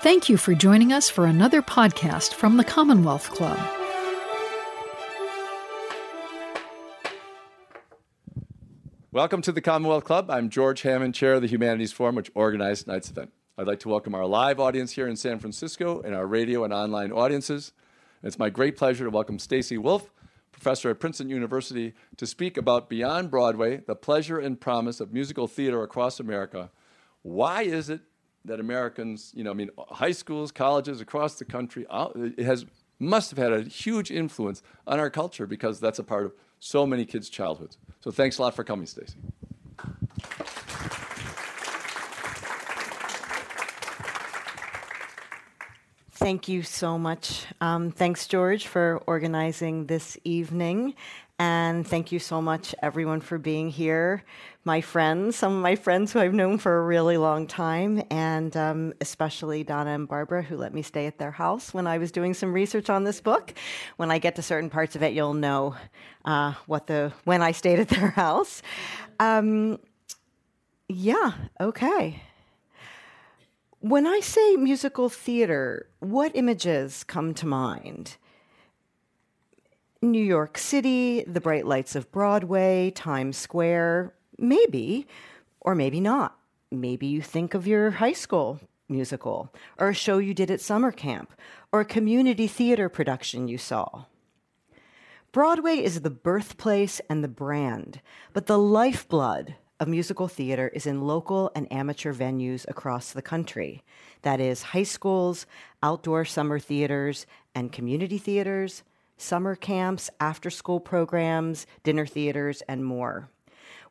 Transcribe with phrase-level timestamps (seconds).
[0.00, 3.58] Thank you for joining us for another podcast from the Commonwealth Club.
[9.10, 10.30] Welcome to the Commonwealth Club.
[10.30, 13.32] I'm George Hammond, Chair of the Humanities Forum, which organized tonight's event.
[13.58, 16.72] I'd like to welcome our live audience here in San Francisco and our radio and
[16.72, 17.72] online audiences.
[18.22, 20.12] It's my great pleasure to welcome Stacy Wolf,
[20.52, 25.48] professor at Princeton University, to speak about Beyond Broadway, the pleasure and promise of musical
[25.48, 26.70] theater across America.
[27.22, 28.02] Why is it
[28.48, 32.66] that Americans, you know, I mean, high schools, colleges across the country, it has
[32.98, 36.86] must have had a huge influence on our culture because that's a part of so
[36.86, 37.78] many kids' childhoods.
[38.00, 39.14] So thanks a lot for coming, Stacy.
[46.12, 47.46] Thank you so much.
[47.60, 50.94] Um, thanks, George, for organizing this evening.
[51.38, 54.24] And thank you so much, everyone, for being here.
[54.68, 58.54] My friends, some of my friends who I've known for a really long time, and
[58.54, 62.12] um, especially Donna and Barbara, who let me stay at their house when I was
[62.12, 63.54] doing some research on this book.
[63.96, 65.74] When I get to certain parts of it, you'll know
[66.26, 68.60] uh, what the when I stayed at their house.
[69.18, 69.78] Um,
[70.86, 72.22] yeah, okay.
[73.80, 78.18] When I say musical theater, what images come to mind?
[80.02, 85.06] New York City, the bright lights of Broadway, Times Square, maybe,
[85.60, 86.38] or maybe not.
[86.70, 90.90] Maybe you think of your high school musical, or a show you did at summer
[90.90, 91.32] camp,
[91.72, 94.04] or a community theater production you saw.
[95.30, 98.00] Broadway is the birthplace and the brand,
[98.32, 103.84] but the lifeblood of musical theater is in local and amateur venues across the country.
[104.22, 105.46] That is, high schools,
[105.82, 108.82] outdoor summer theaters, and community theaters,
[109.18, 113.28] summer camps, after school programs, dinner theaters, and more.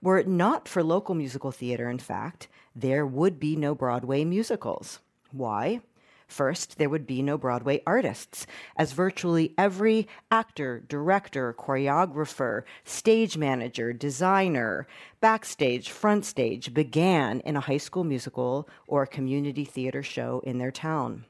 [0.01, 4.99] Were it not for local musical theater, in fact, there would be no Broadway musicals.
[5.31, 5.81] Why?
[6.27, 8.45] First, there would be no Broadway artists,
[8.75, 14.87] as virtually every actor, director, choreographer, stage manager, designer,
[15.21, 20.71] backstage, front stage began in a high school musical or community theater show in their
[20.71, 21.23] town.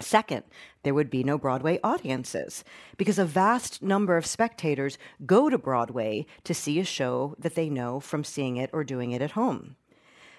[0.00, 0.44] Second,
[0.82, 2.64] there would be no Broadway audiences
[2.96, 7.68] because a vast number of spectators go to Broadway to see a show that they
[7.68, 9.76] know from seeing it or doing it at home.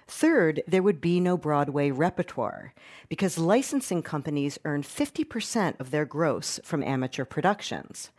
[0.07, 2.73] Third, there would be no Broadway repertoire
[3.07, 8.11] because licensing companies earn 50% of their gross from amateur productions.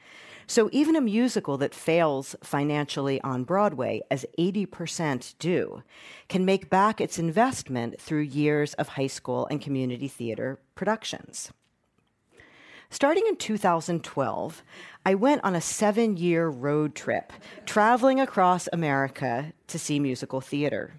[0.47, 5.82] So even a musical that fails financially on Broadway, as 80% do,
[6.28, 11.50] can make back its investment through years of high school and community theater productions.
[12.91, 14.62] Starting in 2012,
[15.05, 17.32] I went on a seven year road trip,
[17.66, 20.94] traveling across America to see musical theater.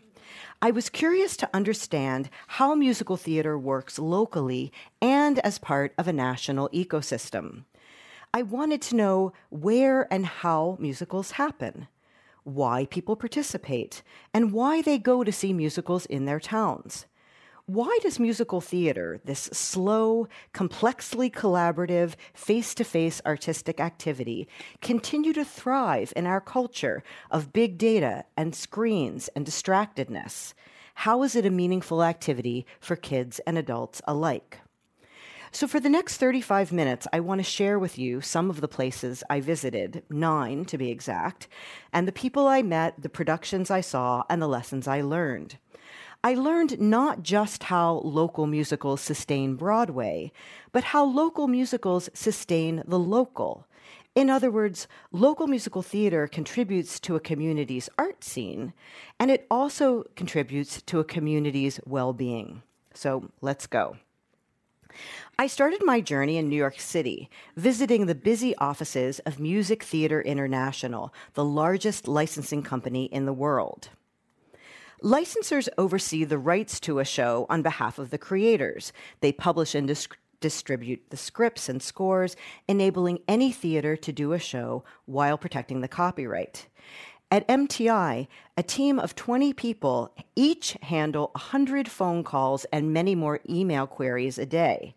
[0.61, 6.13] I was curious to understand how musical theater works locally and as part of a
[6.13, 7.65] national ecosystem.
[8.35, 11.87] I wanted to know where and how musicals happen,
[12.43, 14.03] why people participate,
[14.33, 17.05] and why they go to see musicals in their towns.
[17.65, 24.49] Why does musical theater, this slow, complexly collaborative, face to face artistic activity,
[24.81, 30.53] continue to thrive in our culture of big data and screens and distractedness?
[30.95, 34.59] How is it a meaningful activity for kids and adults alike?
[35.51, 38.67] So, for the next 35 minutes, I want to share with you some of the
[38.67, 41.47] places I visited, nine to be exact,
[41.93, 45.57] and the people I met, the productions I saw, and the lessons I learned.
[46.23, 50.31] I learned not just how local musicals sustain Broadway,
[50.71, 53.67] but how local musicals sustain the local.
[54.15, 58.73] In other words, local musical theater contributes to a community's art scene,
[59.19, 62.63] and it also contributes to a community's well being.
[62.93, 63.97] So let's go.
[65.37, 70.21] I started my journey in New York City, visiting the busy offices of Music Theater
[70.21, 73.89] International, the largest licensing company in the world.
[75.03, 78.93] Licensors oversee the rights to a show on behalf of the creators.
[79.19, 80.07] They publish and dis-
[80.39, 82.35] distribute the scripts and scores,
[82.67, 86.67] enabling any theater to do a show while protecting the copyright.
[87.35, 93.41] At MTI, a team of 20 people each handle 100 phone calls and many more
[93.49, 94.95] email queries a day.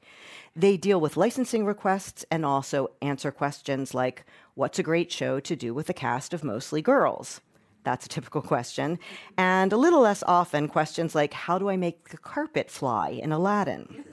[0.54, 4.24] They deal with licensing requests and also answer questions like
[4.54, 7.40] What's a great show to do with a cast of mostly girls?
[7.82, 9.00] That's a typical question.
[9.36, 13.32] And a little less often, questions like How do I make the carpet fly in
[13.32, 14.04] Aladdin?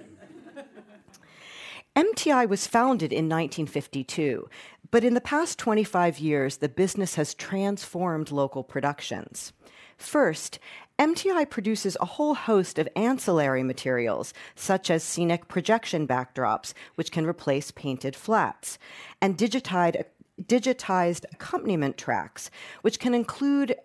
[1.95, 4.49] MTI was founded in 1952,
[4.91, 9.53] but in the past 25 years, the business has transformed local productions.
[9.97, 10.59] First,
[10.99, 17.25] MTI produces a whole host of ancillary materials, such as scenic projection backdrops, which can
[17.25, 18.77] replace painted flats,
[19.21, 20.03] and digitized,
[20.41, 22.51] digitized accompaniment tracks,
[22.81, 23.75] which can include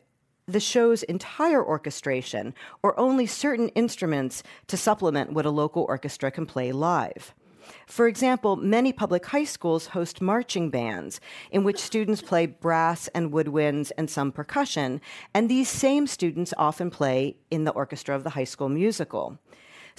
[0.49, 6.45] the show's entire orchestration or only certain instruments to supplement what a local orchestra can
[6.45, 7.35] play live.
[7.87, 11.21] For example, many public high schools host marching bands
[11.51, 15.01] in which students play brass and woodwinds and some percussion,
[15.35, 19.39] and these same students often play in the orchestra of the high school musical.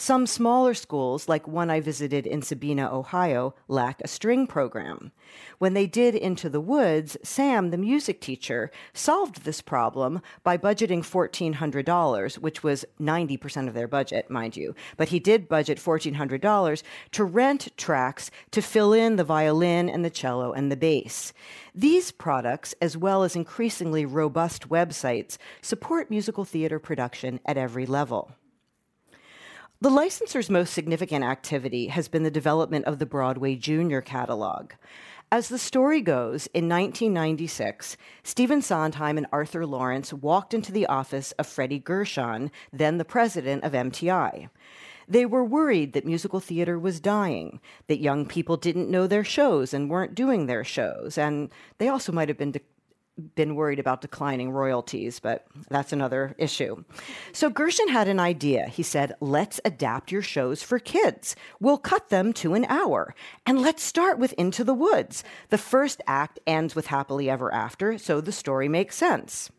[0.01, 5.11] Some smaller schools, like one I visited in Sabina, Ohio, lack a string program.
[5.59, 11.03] When they did Into the Woods, Sam, the music teacher, solved this problem by budgeting
[11.05, 14.73] $1,400, which was 90% of their budget, mind you.
[14.97, 16.81] But he did budget $1,400
[17.11, 21.31] to rent tracks to fill in the violin and the cello and the bass.
[21.75, 28.31] These products, as well as increasingly robust websites, support musical theater production at every level.
[29.81, 34.73] The licensor's most significant activity has been the development of the Broadway Junior catalog.
[35.31, 41.31] As the story goes, in 1996, Stephen Sondheim and Arthur Laurents walked into the office
[41.31, 44.49] of Freddie Gershon, then the president of MTI.
[45.07, 49.73] They were worried that musical theater was dying, that young people didn't know their shows
[49.73, 51.49] and weren't doing their shows, and
[51.79, 52.61] they also might have been de-
[53.35, 56.83] been worried about declining royalties, but that's another issue.
[57.33, 58.67] So Gershon had an idea.
[58.67, 61.35] He said, Let's adapt your shows for kids.
[61.59, 63.13] We'll cut them to an hour.
[63.45, 65.23] And let's start with Into the Woods.
[65.49, 69.51] The first act ends with Happily Ever After, so the story makes sense.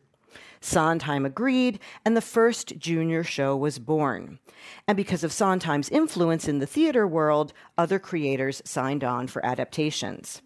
[0.60, 4.38] Sondheim agreed, and the first junior show was born.
[4.87, 10.40] And because of Sondheim's influence in the theater world, other creators signed on for adaptations.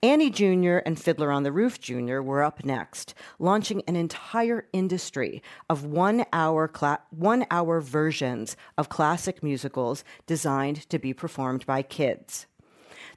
[0.00, 0.76] Annie Jr.
[0.86, 2.20] and Fiddler on the Roof Jr.
[2.20, 8.88] were up next, launching an entire industry of one hour, cla- one hour versions of
[8.88, 12.46] classic musicals designed to be performed by kids.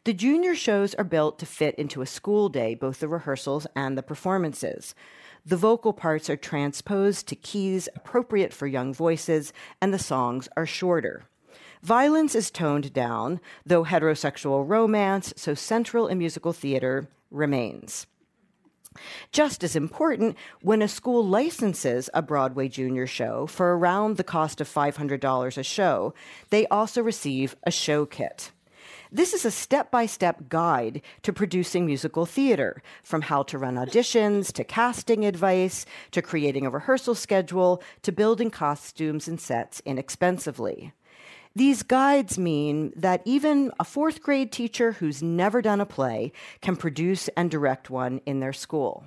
[0.06, 3.96] The junior shows are built to fit into a school day, both the rehearsals and
[3.96, 4.96] the performances.
[5.46, 10.66] The vocal parts are transposed to keys appropriate for young voices, and the songs are
[10.66, 11.26] shorter.
[11.82, 18.06] Violence is toned down, though heterosexual romance, so central in musical theater, remains.
[19.32, 24.62] Just as important, when a school licenses a Broadway junior show for around the cost
[24.62, 26.14] of $500 a show,
[26.50, 28.52] they also receive a show kit.
[29.12, 33.76] This is a step by step guide to producing musical theater, from how to run
[33.76, 40.94] auditions, to casting advice, to creating a rehearsal schedule, to building costumes and sets inexpensively.
[41.54, 46.32] These guides mean that even a fourth grade teacher who's never done a play
[46.62, 49.04] can produce and direct one in their school.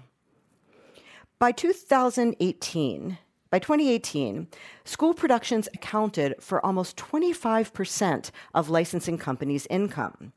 [1.39, 3.19] By 2018,
[3.51, 4.49] by 2018,
[4.85, 10.33] school productions accounted for almost 25% of licensing companies' income.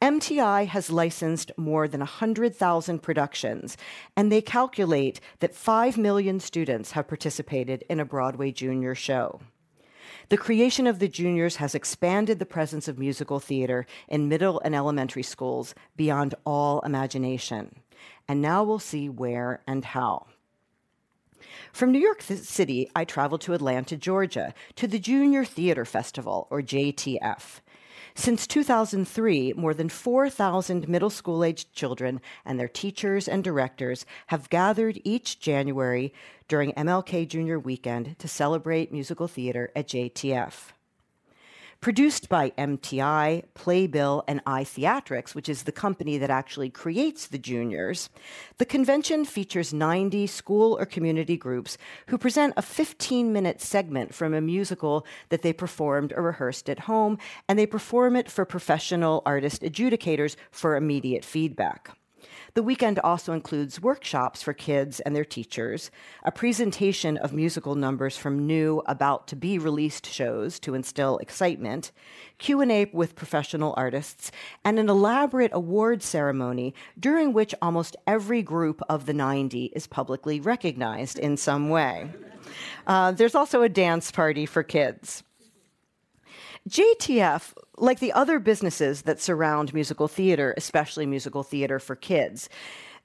[0.00, 3.76] MTI has licensed more than 100,000 productions,
[4.16, 9.40] and they calculate that 5 million students have participated in a Broadway junior show.
[10.28, 14.74] The creation of the juniors has expanded the presence of musical theater in middle and
[14.74, 17.80] elementary schools beyond all imagination.
[18.26, 20.26] And now we'll see where and how.
[21.72, 26.62] From New York City, I traveled to Atlanta, Georgia, to the Junior Theater Festival, or
[26.62, 27.60] JTF.
[28.18, 34.50] Since 2003, more than 4,000 middle school aged children and their teachers and directors have
[34.50, 36.12] gathered each January
[36.48, 40.72] during MLK Junior Weekend to celebrate musical theater at JTF.
[41.80, 48.10] Produced by MTI, Playbill, and iTheatrics, which is the company that actually creates the juniors,
[48.56, 54.34] the convention features 90 school or community groups who present a 15 minute segment from
[54.34, 57.16] a musical that they performed or rehearsed at home,
[57.48, 61.96] and they perform it for professional artist adjudicators for immediate feedback.
[62.54, 65.90] The weekend also includes workshops for kids and their teachers,
[66.24, 71.92] a presentation of musical numbers from new about to be released shows to instill excitement,
[72.38, 74.30] Q&A with professional artists,
[74.64, 80.40] and an elaborate award ceremony during which almost every group of the 90 is publicly
[80.40, 82.10] recognized in some way.
[82.86, 85.22] Uh, there's also a dance party for kids.
[86.68, 92.50] JTF, like the other businesses that surround musical theater, especially musical theater for kids,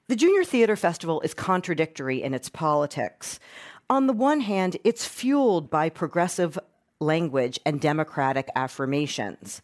[0.06, 3.40] the Junior Theater Festival is contradictory in its politics.
[3.88, 6.58] On the one hand, it's fueled by progressive
[7.00, 9.62] language and democratic affirmations.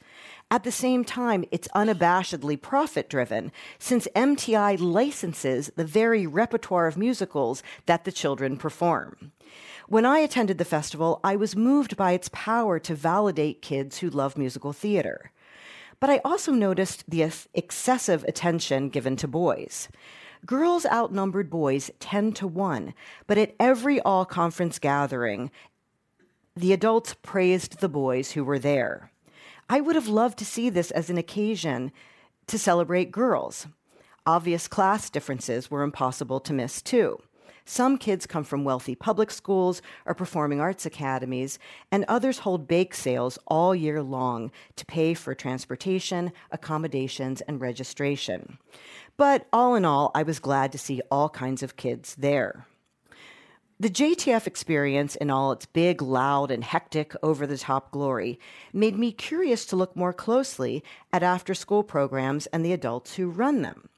[0.50, 6.97] At the same time, it's unabashedly profit driven, since MTI licenses the very repertoire of
[6.97, 9.33] musicals that the children perform.
[9.90, 14.09] When I attended the festival, I was moved by its power to validate kids who
[14.09, 15.32] love musical theater.
[15.99, 19.88] But I also noticed the excessive attention given to boys.
[20.47, 22.94] Girls outnumbered boys 10 to 1,
[23.26, 25.50] but at every all conference gathering,
[26.54, 29.11] the adults praised the boys who were there.
[29.68, 31.90] I would have loved to see this as an occasion
[32.47, 33.66] to celebrate girls.
[34.25, 37.20] Obvious class differences were impossible to miss, too.
[37.71, 41.57] Some kids come from wealthy public schools or performing arts academies,
[41.93, 48.59] and others hold bake sales all year long to pay for transportation, accommodations, and registration.
[49.17, 52.67] But all in all, I was glad to see all kinds of kids there.
[53.79, 58.41] The JTF experience, in all its big, loud, and hectic, over the top glory,
[58.73, 63.31] made me curious to look more closely at after school programs and the adults who
[63.31, 63.89] run them.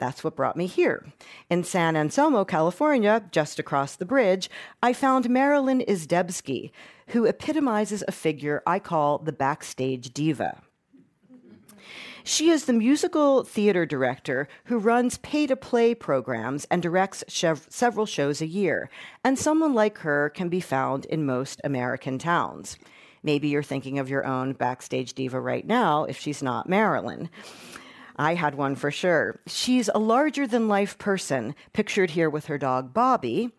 [0.00, 1.06] That's what brought me here.
[1.50, 4.50] In San Anselmo, California, just across the bridge,
[4.82, 6.72] I found Marilyn Izdebski,
[7.08, 10.62] who epitomizes a figure I call the backstage diva.
[12.24, 18.06] She is the musical theater director who runs pay to play programs and directs several
[18.06, 18.90] shows a year,
[19.22, 22.78] and someone like her can be found in most American towns.
[23.22, 27.28] Maybe you're thinking of your own backstage diva right now if she's not Marilyn.
[28.20, 29.40] I had one for sure.
[29.46, 33.50] She's a larger than life person, pictured here with her dog Bobby,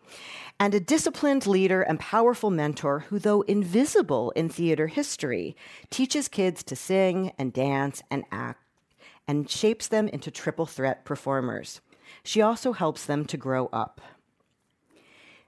[0.60, 5.56] and a disciplined leader and powerful mentor who, though invisible in theater history,
[5.90, 8.60] teaches kids to sing and dance and act
[9.26, 11.80] and shapes them into triple threat performers.
[12.22, 14.00] She also helps them to grow up.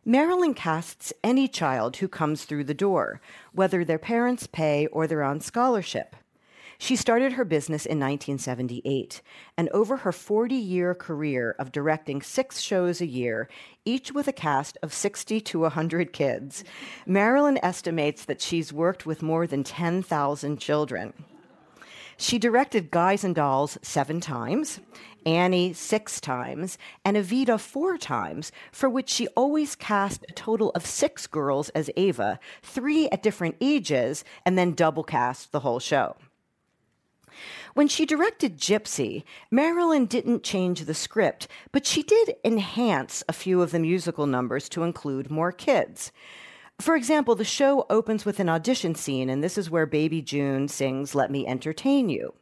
[0.04, 3.20] Marilyn casts any child who comes through the door,
[3.52, 6.16] whether their parents pay or they're on scholarship.
[6.78, 9.22] She started her business in 1978,
[9.56, 13.48] and over her 40 year career of directing six shows a year,
[13.84, 16.64] each with a cast of 60 to 100 kids,
[17.06, 21.12] Marilyn estimates that she's worked with more than 10,000 children.
[22.16, 24.80] She directed Guys and Dolls seven times,
[25.26, 30.86] Annie six times, and Evita four times, for which she always cast a total of
[30.86, 36.16] six girls as Eva, three at different ages, and then double cast the whole show.
[37.74, 43.62] When she directed Gypsy, Marilyn didn't change the script, but she did enhance a few
[43.62, 46.12] of the musical numbers to include more kids.
[46.80, 50.68] For example, the show opens with an audition scene, and this is where Baby June
[50.68, 52.34] sings Let Me Entertain You.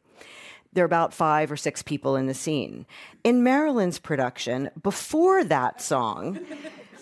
[0.75, 2.85] There are about five or six people in the scene.
[3.25, 6.41] In Marilyn's production, before that song,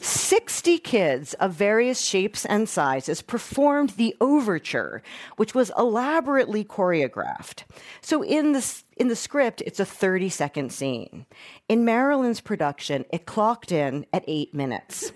[0.02, 5.02] 60 kids of various shapes and sizes performed the overture,
[5.36, 7.64] which was elaborately choreographed.
[8.00, 11.26] So in the, in the script, it's a 30 second scene.
[11.68, 15.12] In Marilyn's production, it clocked in at eight minutes.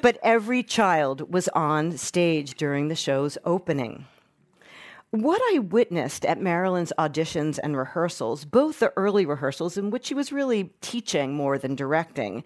[0.00, 4.06] but every child was on stage during the show's opening.
[5.10, 10.12] What I witnessed at Marilyn's auditions and rehearsals, both the early rehearsals in which she
[10.12, 12.44] was really teaching more than directing,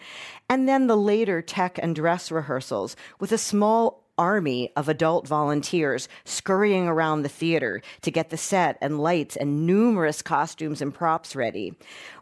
[0.48, 6.08] and then the later tech and dress rehearsals with a small army of adult volunteers
[6.24, 11.34] scurrying around the theater to get the set and lights and numerous costumes and props
[11.34, 11.74] ready,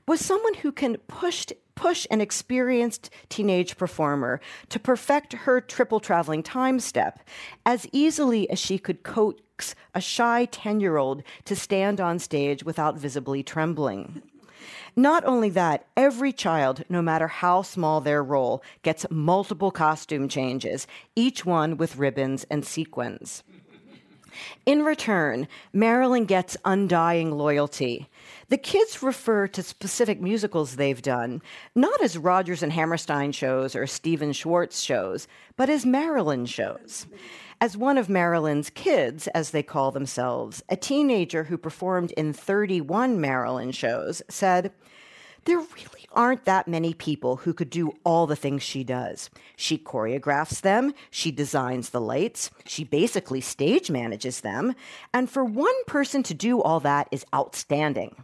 [0.08, 6.42] was someone who can push push an experienced teenage performer to perfect her triple traveling
[6.42, 7.20] time step
[7.64, 9.02] as easily as she could
[9.60, 14.22] coax a shy 10 year old to stand on stage without visibly trembling.
[14.96, 20.86] Not only that, every child, no matter how small their role, gets multiple costume changes,
[21.14, 23.42] each one with ribbons and sequins.
[24.64, 28.08] In return, Marilyn gets undying loyalty.
[28.48, 31.42] The kids refer to specific musicals they've done,
[31.74, 37.06] not as Rodgers and Hammerstein shows or Stephen Schwartz shows, but as Marilyn shows.
[37.62, 43.20] As one of Marilyn's kids, as they call themselves, a teenager who performed in 31
[43.20, 44.72] Marilyn shows, said,
[45.44, 49.28] there really aren't that many people who could do all the things she does.
[49.56, 54.74] She choreographs them, she designs the lights, she basically stage manages them,
[55.12, 58.16] and for one person to do all that is outstanding.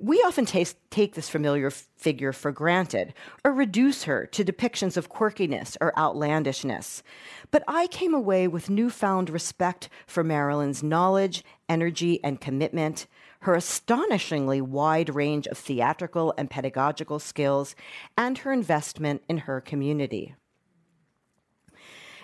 [0.00, 3.14] We often take this familiar figure for granted
[3.44, 7.02] or reduce her to depictions of quirkiness or outlandishness.
[7.50, 13.08] But I came away with newfound respect for Marilyn's knowledge, energy, and commitment,
[13.40, 17.74] her astonishingly wide range of theatrical and pedagogical skills,
[18.16, 20.36] and her investment in her community.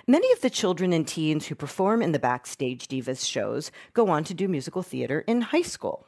[0.07, 4.23] Many of the children and teens who perform in the Backstage Divas shows go on
[4.25, 6.07] to do musical theater in high school.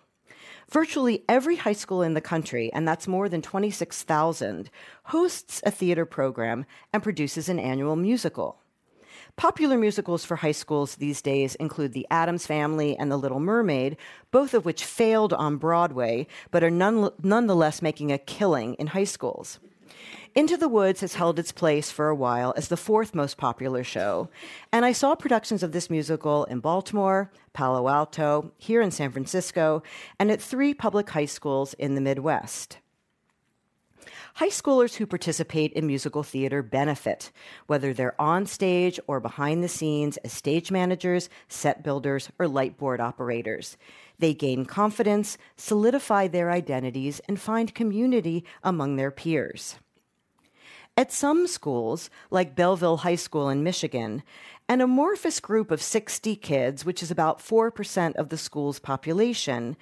[0.70, 4.68] Virtually every high school in the country, and that's more than 26,000,
[5.04, 8.60] hosts a theater program and produces an annual musical.
[9.36, 13.96] Popular musicals for high schools these days include The Addams Family and The Little Mermaid,
[14.30, 19.04] both of which failed on Broadway, but are none, nonetheless making a killing in high
[19.04, 19.58] schools.
[20.36, 23.82] Into the Woods has held its place for a while as the fourth most popular
[23.82, 24.28] show,
[24.70, 29.82] and I saw productions of this musical in Baltimore, Palo Alto, here in San Francisco,
[30.18, 32.76] and at three public high schools in the Midwest.
[34.34, 37.32] High schoolers who participate in musical theater benefit,
[37.66, 42.76] whether they're on stage or behind the scenes as stage managers, set builders, or light
[42.76, 43.78] board operators.
[44.18, 49.76] They gain confidence, solidify their identities, and find community among their peers.
[50.98, 54.22] At some schools, like Belleville High School in Michigan,
[54.66, 59.76] an amorphous group of 60 kids, which is about 4% of the school's population,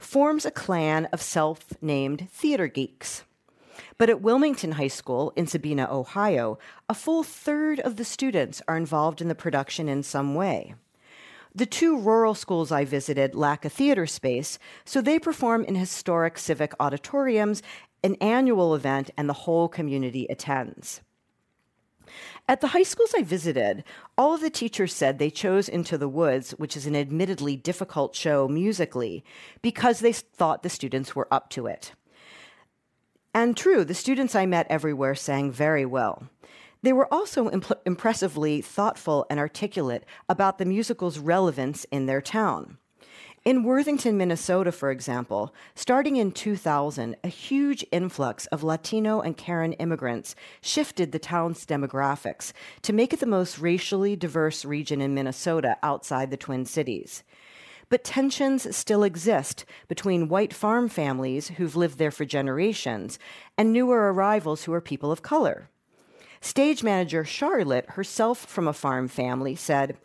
[0.00, 3.22] forms a clan of self named theater geeks.
[3.96, 6.58] But at Wilmington High School in Sabina, Ohio,
[6.88, 10.74] a full third of the students are involved in the production in some way.
[11.56, 16.36] The two rural schools I visited lack a theater space, so they perform in historic
[16.36, 17.62] civic auditoriums,
[18.02, 21.00] an annual event, and the whole community attends.
[22.48, 23.82] At the high schools I visited,
[24.16, 28.14] all of the teachers said they chose Into the Woods, which is an admittedly difficult
[28.14, 29.24] show musically,
[29.62, 31.92] because they thought the students were up to it.
[33.34, 36.28] And true, the students I met everywhere sang very well.
[36.82, 42.78] They were also imp- impressively thoughtful and articulate about the musical's relevance in their town.
[43.46, 49.74] In Worthington, Minnesota, for example, starting in 2000, a huge influx of Latino and Karen
[49.74, 55.76] immigrants shifted the town's demographics to make it the most racially diverse region in Minnesota
[55.84, 57.22] outside the Twin Cities.
[57.88, 63.16] But tensions still exist between white farm families who've lived there for generations
[63.56, 65.70] and newer arrivals who are people of color.
[66.40, 69.96] Stage manager Charlotte, herself from a farm family, said,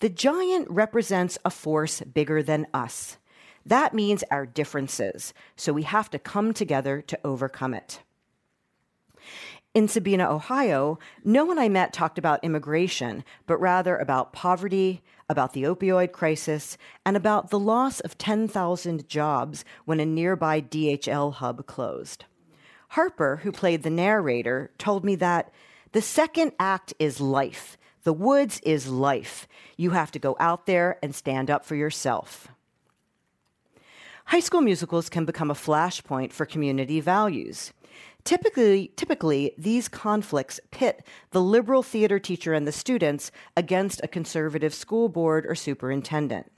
[0.00, 3.18] The giant represents a force bigger than us.
[3.66, 8.00] That means our differences, so we have to come together to overcome it.
[9.72, 15.52] In Sabina, Ohio, no one I met talked about immigration, but rather about poverty, about
[15.52, 21.66] the opioid crisis, and about the loss of 10,000 jobs when a nearby DHL hub
[21.66, 22.24] closed.
[22.88, 25.52] Harper, who played the narrator, told me that
[25.92, 27.76] the second act is life.
[28.04, 29.46] The woods is life.
[29.76, 32.48] You have to go out there and stand up for yourself.
[34.26, 37.72] High school musicals can become a flashpoint for community values.
[38.22, 44.74] Typically, typically, these conflicts pit the liberal theater teacher and the students against a conservative
[44.74, 46.50] school board or superintendent.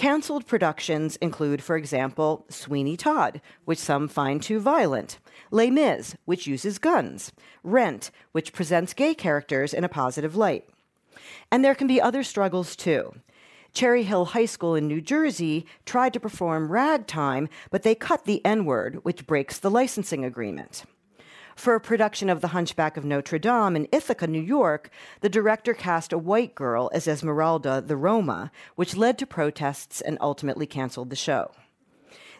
[0.00, 5.18] Cancelled productions include, for example, Sweeney Todd, which some find too violent,
[5.50, 7.32] Les Mis, which uses guns,
[7.62, 10.66] Rent, which presents gay characters in a positive light.
[11.52, 13.12] And there can be other struggles too.
[13.74, 18.42] Cherry Hill High School in New Jersey tried to perform ragtime, but they cut the
[18.42, 20.86] N word, which breaks the licensing agreement.
[21.56, 25.74] For a production of The Hunchback of Notre Dame in Ithaca, New York, the director
[25.74, 31.10] cast a white girl as Esmeralda the Roma, which led to protests and ultimately canceled
[31.10, 31.50] the show.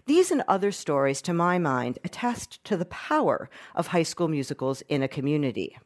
[0.07, 4.83] These and other stories, to my mind, attest to the power of high school musicals
[4.88, 5.77] in a community.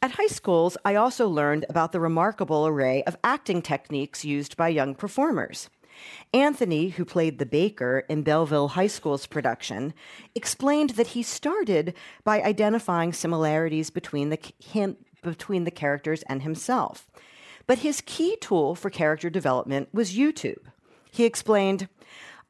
[0.00, 4.68] At high schools, I also learned about the remarkable array of acting techniques used by
[4.68, 5.68] young performers.
[6.32, 9.94] Anthony, who played the baker in Belleville High School's production,
[10.34, 17.10] explained that he started by identifying similarities between the, him, between the characters and himself.
[17.66, 20.62] But his key tool for character development was YouTube.
[21.10, 21.88] He explained,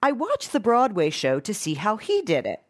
[0.02, 2.62] I watched the Broadway show to see how he did it.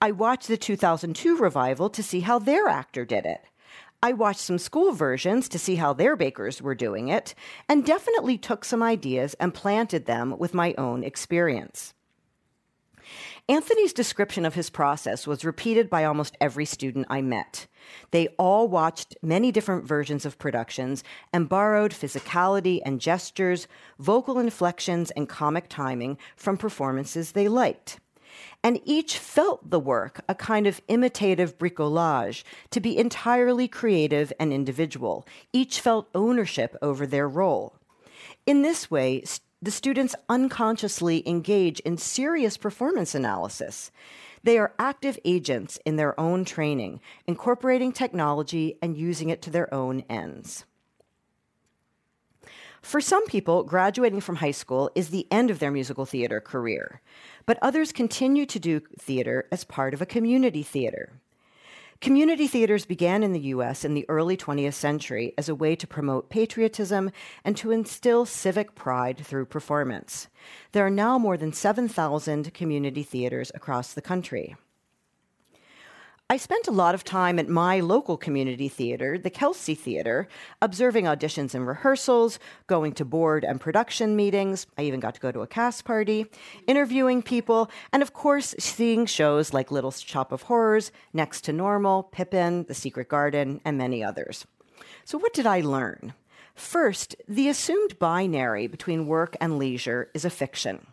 [0.00, 3.44] I watched the 2002 revival to see how their actor did it.
[4.02, 7.34] I watched some school versions to see how their bakers were doing it,
[7.68, 11.92] and definitely took some ideas and planted them with my own experience.
[13.48, 17.66] Anthony's description of his process was repeated by almost every student I met.
[18.10, 23.66] They all watched many different versions of productions and borrowed physicality and gestures,
[23.98, 27.98] vocal inflections, and comic timing from performances they liked
[28.62, 34.52] and each felt the work a kind of imitative bricolage to be entirely creative and
[34.52, 35.26] individual.
[35.52, 37.76] Each felt ownership over their role.
[38.46, 39.24] In this way,
[39.62, 43.90] the students unconsciously engage in serious performance analysis.
[44.42, 49.72] They are active agents in their own training, incorporating technology and using it to their
[49.72, 50.64] own ends.
[52.82, 57.00] For some people, graduating from high school is the end of their musical theater career,
[57.44, 61.12] but others continue to do theater as part of a community theater.
[62.00, 65.86] Community theaters began in the US in the early 20th century as a way to
[65.86, 67.10] promote patriotism
[67.44, 70.28] and to instill civic pride through performance.
[70.72, 74.56] There are now more than 7,000 community theaters across the country.
[76.30, 80.28] I spent a lot of time at my local community theater, the Kelsey Theater,
[80.62, 82.38] observing auditions and rehearsals,
[82.68, 84.68] going to board and production meetings.
[84.78, 86.26] I even got to go to a cast party,
[86.68, 92.04] interviewing people, and of course, seeing shows like Little Shop of Horrors, Next to Normal,
[92.04, 94.46] Pippin, The Secret Garden, and many others.
[95.04, 96.14] So, what did I learn?
[96.54, 100.86] First, the assumed binary between work and leisure is a fiction.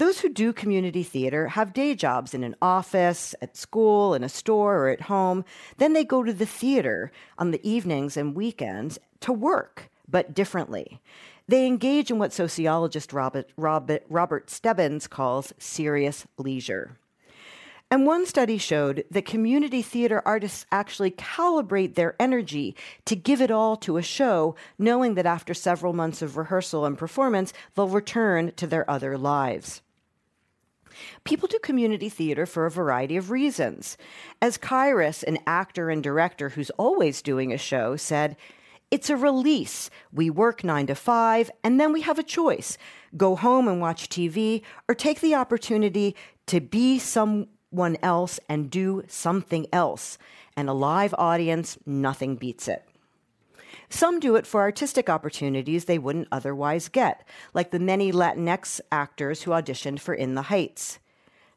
[0.00, 4.30] Those who do community theater have day jobs in an office, at school, in a
[4.30, 5.44] store, or at home.
[5.76, 11.02] Then they go to the theater on the evenings and weekends to work, but differently.
[11.48, 16.96] They engage in what sociologist Robert, Robert, Robert Stebbins calls serious leisure.
[17.90, 23.50] And one study showed that community theater artists actually calibrate their energy to give it
[23.50, 28.52] all to a show, knowing that after several months of rehearsal and performance, they'll return
[28.52, 29.82] to their other lives.
[31.24, 33.96] People do community theater for a variety of reasons.
[34.40, 38.36] As Kairos, an actor and director who's always doing a show, said,
[38.90, 39.88] it's a release.
[40.12, 42.76] We work nine to five, and then we have a choice
[43.16, 46.14] go home and watch TV, or take the opportunity
[46.46, 50.18] to be someone else and do something else.
[50.56, 52.84] And a live audience, nothing beats it.
[53.90, 59.42] Some do it for artistic opportunities they wouldn't otherwise get, like the many Latinx actors
[59.42, 61.00] who auditioned for In the Heights.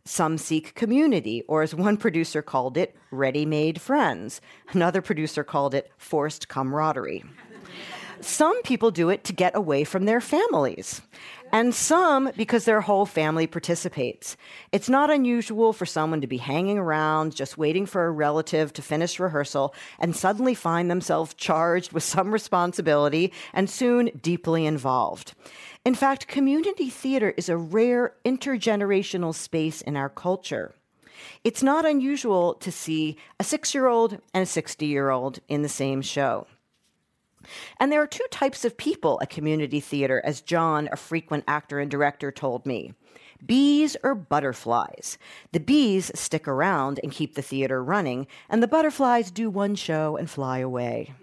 [0.03, 4.41] Some seek community, or as one producer called it, ready made friends.
[4.71, 7.23] Another producer called it forced camaraderie.
[8.19, 11.01] Some people do it to get away from their families
[11.53, 14.35] and some because their whole family participates.
[14.71, 18.81] It's not unusual for someone to be hanging around just waiting for a relative to
[18.81, 25.35] finish rehearsal and suddenly find themselves charged with some responsibility and soon deeply involved.
[25.85, 30.73] In fact, community theater is a rare intergenerational space in our culture.
[31.43, 35.61] It's not unusual to see a six year old and a 60 year old in
[35.61, 36.47] the same show.
[37.79, 41.79] And there are two types of people at community theater, as John, a frequent actor
[41.79, 42.93] and director, told me
[43.45, 45.17] bees or butterflies.
[45.51, 50.15] The bees stick around and keep the theater running, and the butterflies do one show
[50.15, 51.13] and fly away.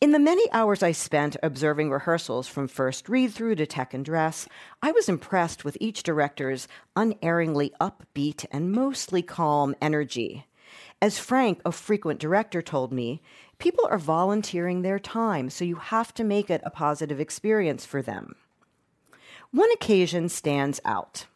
[0.00, 4.04] In the many hours I spent observing rehearsals from first read through to tech and
[4.04, 4.48] dress,
[4.82, 10.44] I was impressed with each director's unerringly upbeat and mostly calm energy.
[11.02, 13.20] As Frank, a frequent director, told me,
[13.58, 18.02] people are volunteering their time, so you have to make it a positive experience for
[18.02, 18.36] them.
[19.50, 21.26] One occasion stands out.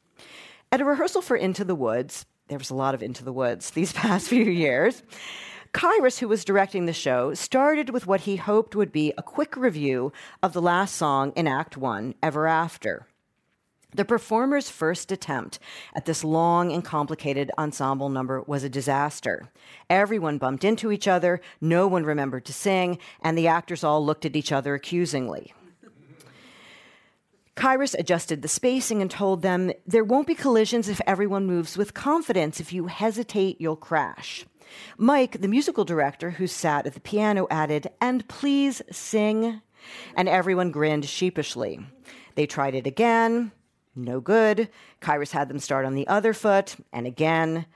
[0.70, 3.70] At a rehearsal for Into the Woods, there was a lot of Into the Woods
[3.70, 5.02] these past few years.
[5.74, 9.57] Kairos, who was directing the show, started with what he hoped would be a quick
[9.57, 10.12] review
[10.44, 13.09] of the last song in Act One, Ever After.
[13.96, 15.59] The performer's first attempt
[15.94, 19.48] at this long and complicated ensemble number was a disaster.
[19.88, 24.26] Everyone bumped into each other, no one remembered to sing, and the actors all looked
[24.26, 25.54] at each other accusingly.
[27.56, 31.94] Kairos adjusted the spacing and told them there won't be collisions if everyone moves with
[31.94, 32.61] confidence.
[32.61, 34.44] If you hesitate, you'll crash.
[34.98, 39.62] Mike, the musical director who sat at the piano, added, and please sing.
[40.14, 41.80] And everyone grinned sheepishly.
[42.35, 43.52] They tried it again.
[43.96, 44.68] No good.
[45.00, 47.66] Kairos had them start on the other foot, and again.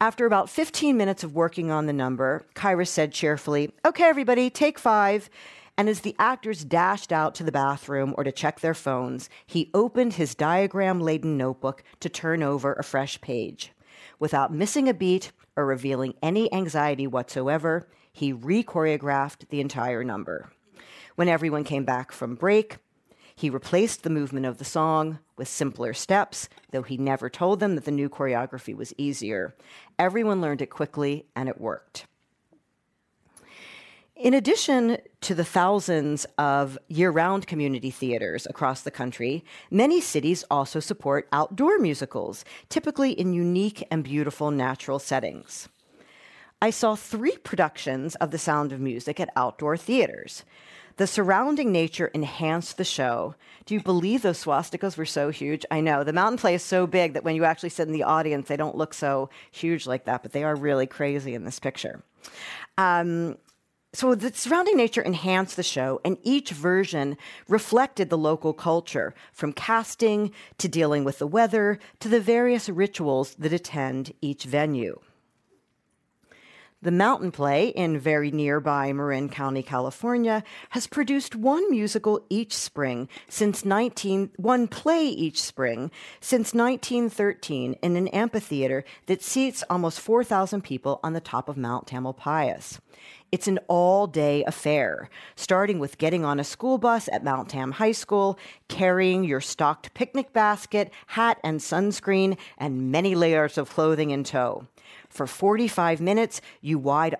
[0.00, 4.78] After about 15 minutes of working on the number, Kairos said cheerfully, Okay, everybody, take
[4.78, 5.28] five.
[5.76, 9.70] And as the actors dashed out to the bathroom or to check their phones, he
[9.74, 13.72] opened his diagram laden notebook to turn over a fresh page.
[14.18, 20.50] Without missing a beat or revealing any anxiety whatsoever, he re choreographed the entire number.
[21.16, 22.78] When everyone came back from break,
[23.40, 27.74] he replaced the movement of the song with simpler steps, though he never told them
[27.74, 29.54] that the new choreography was easier.
[29.98, 32.06] Everyone learned it quickly, and it worked.
[34.14, 40.44] In addition to the thousands of year round community theaters across the country, many cities
[40.50, 45.70] also support outdoor musicals, typically in unique and beautiful natural settings.
[46.60, 50.44] I saw three productions of The Sound of Music at outdoor theaters.
[51.00, 53.34] The surrounding nature enhanced the show.
[53.64, 55.64] Do you believe those swastikas were so huge?
[55.70, 56.04] I know.
[56.04, 58.56] The mountain play is so big that when you actually sit in the audience, they
[58.58, 62.02] don't look so huge like that, but they are really crazy in this picture.
[62.76, 63.38] Um,
[63.94, 67.16] so the surrounding nature enhanced the show, and each version
[67.48, 73.34] reflected the local culture, from casting to dealing with the weather to the various rituals
[73.36, 75.00] that attend each venue.
[76.82, 83.06] The Mountain Play in very nearby Marin County, California, has produced one musical each spring
[83.28, 85.90] since 19 one play each spring
[86.22, 91.86] since 1913 in an amphitheater that seats almost 4,000 people on the top of Mount
[91.86, 92.78] Tamalpais.
[93.30, 97.72] It's an all day affair, starting with getting on a school bus at Mount Tam
[97.72, 98.38] High School,
[98.68, 104.66] carrying your stocked picnic basket, hat, and sunscreen, and many layers of clothing in tow.
[105.08, 107.16] For 45 minutes, you, wide,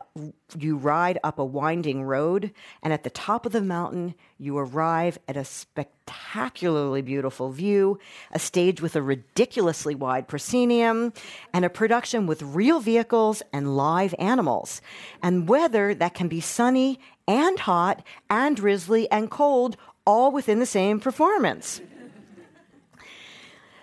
[0.56, 2.52] you ride up a winding road,
[2.82, 7.98] and at the top of the mountain, you arrive at a spectacularly beautiful view,
[8.32, 11.12] a stage with a ridiculously wide proscenium,
[11.52, 14.80] and a production with real vehicles and live animals,
[15.22, 20.66] and weather that can be sunny and hot and drizzly and cold, all within the
[20.66, 21.80] same performance.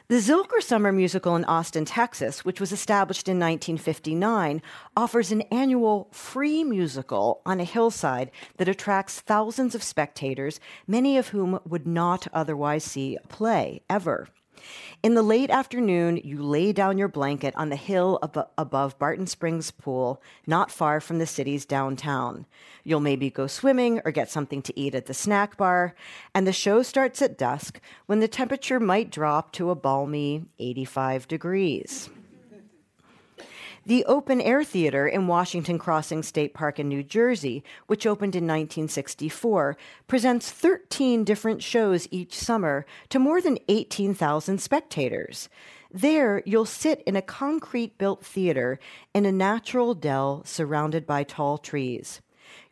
[0.09, 4.61] The Zilker Summer Musical in Austin, Texas, which was established in 1959,
[4.95, 11.27] offers an annual free musical on a hillside that attracts thousands of spectators, many of
[11.29, 14.29] whom would not otherwise see a play ever.
[15.03, 19.27] In the late afternoon, you lay down your blanket on the hill ab- above Barton
[19.27, 22.45] Springs Pool, not far from the city's downtown.
[22.83, 25.93] You'll maybe go swimming or get something to eat at the snack bar,
[26.33, 31.27] and the show starts at dusk when the temperature might drop to a balmy 85
[31.27, 32.09] degrees.
[33.87, 38.43] The Open Air Theater in Washington Crossing State Park in New Jersey, which opened in
[38.43, 39.77] 1964,
[40.09, 45.47] presents 13 different shows each summer to more than 18,000 spectators.
[45.89, 48.77] There, you'll sit in a concrete built theater
[49.13, 52.19] in a natural dell surrounded by tall trees.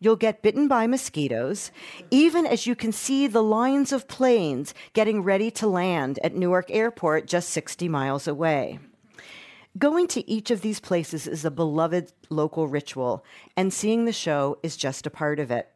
[0.02, 1.72] You'll get bitten by mosquitoes,
[2.12, 6.70] even as you can see the lines of planes getting ready to land at Newark
[6.72, 8.80] Airport just 60 miles away.
[9.78, 13.26] Going to each of these places is a beloved local ritual,
[13.58, 15.70] and seeing the show is just a part of it.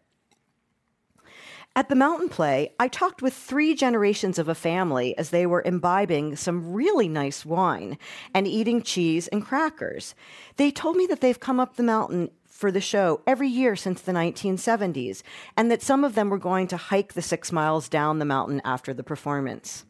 [1.75, 5.61] At the Mountain Play, I talked with three generations of a family as they were
[5.61, 7.97] imbibing some really nice wine
[8.33, 10.15] and eating cheese and crackers.
[10.55, 14.01] They told me that they've come up the mountain for the show every year since
[14.01, 15.23] the 1970s,
[15.57, 18.61] and that some of them were going to hike the six miles down the mountain
[18.63, 19.85] after the performance.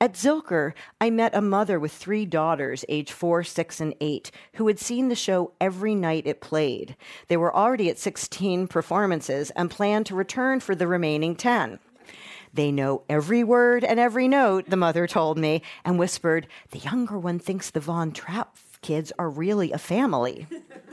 [0.00, 4.66] At Zilker, I met a mother with three daughters, age four, six, and eight, who
[4.66, 6.96] had seen the show every night it played.
[7.28, 11.78] They were already at 16 performances and planned to return for the remaining 10.
[12.52, 17.18] They know every word and every note, the mother told me, and whispered, The younger
[17.18, 20.46] one thinks the Von Trapp kids are really a family.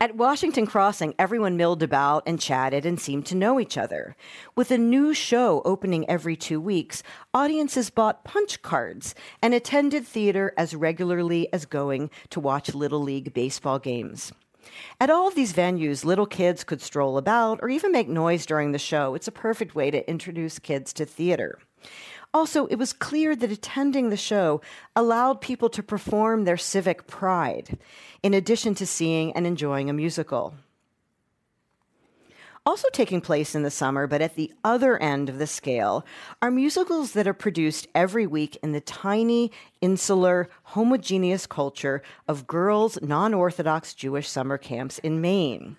[0.00, 4.16] At Washington Crossing, everyone milled about and chatted and seemed to know each other.
[4.56, 10.52] With a new show opening every two weeks, audiences bought punch cards and attended theater
[10.56, 14.32] as regularly as going to watch Little League baseball games.
[15.00, 18.72] At all of these venues, little kids could stroll about or even make noise during
[18.72, 19.14] the show.
[19.14, 21.58] It's a perfect way to introduce kids to theater.
[22.32, 24.60] Also, it was clear that attending the show
[24.94, 27.78] allowed people to perform their civic pride,
[28.22, 30.54] in addition to seeing and enjoying a musical.
[32.66, 36.04] Also taking place in the summer, but at the other end of the scale,
[36.42, 42.98] are musicals that are produced every week in the tiny, insular, homogeneous culture of girls'
[43.00, 45.78] non Orthodox Jewish summer camps in Maine.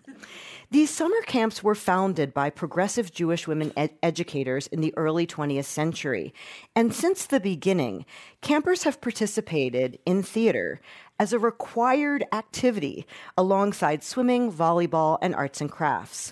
[0.72, 5.66] These summer camps were founded by progressive Jewish women ed- educators in the early 20th
[5.66, 6.34] century.
[6.74, 8.06] And since the beginning,
[8.40, 10.80] campers have participated in theater
[11.20, 13.06] as a required activity
[13.38, 16.32] alongside swimming, volleyball, and arts and crafts.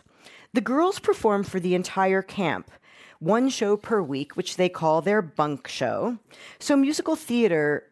[0.54, 2.72] The girls perform for the entire camp,
[3.20, 6.18] one show per week, which they call their bunk show.
[6.60, 7.89] So musical theater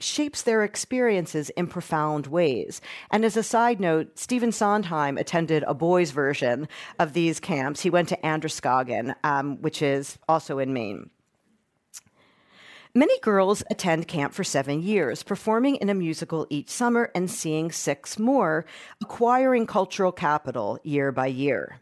[0.00, 2.80] shapes their experiences in profound ways.
[3.10, 7.80] And as a side note, Stephen Sondheim attended a boys' version of these camps.
[7.80, 11.10] He went to Androscoggin, um, which is also in Maine.
[12.94, 17.70] Many girls attend camp for seven years, performing in a musical each summer and seeing
[17.70, 18.64] six more,
[19.02, 21.80] acquiring cultural capital year by year.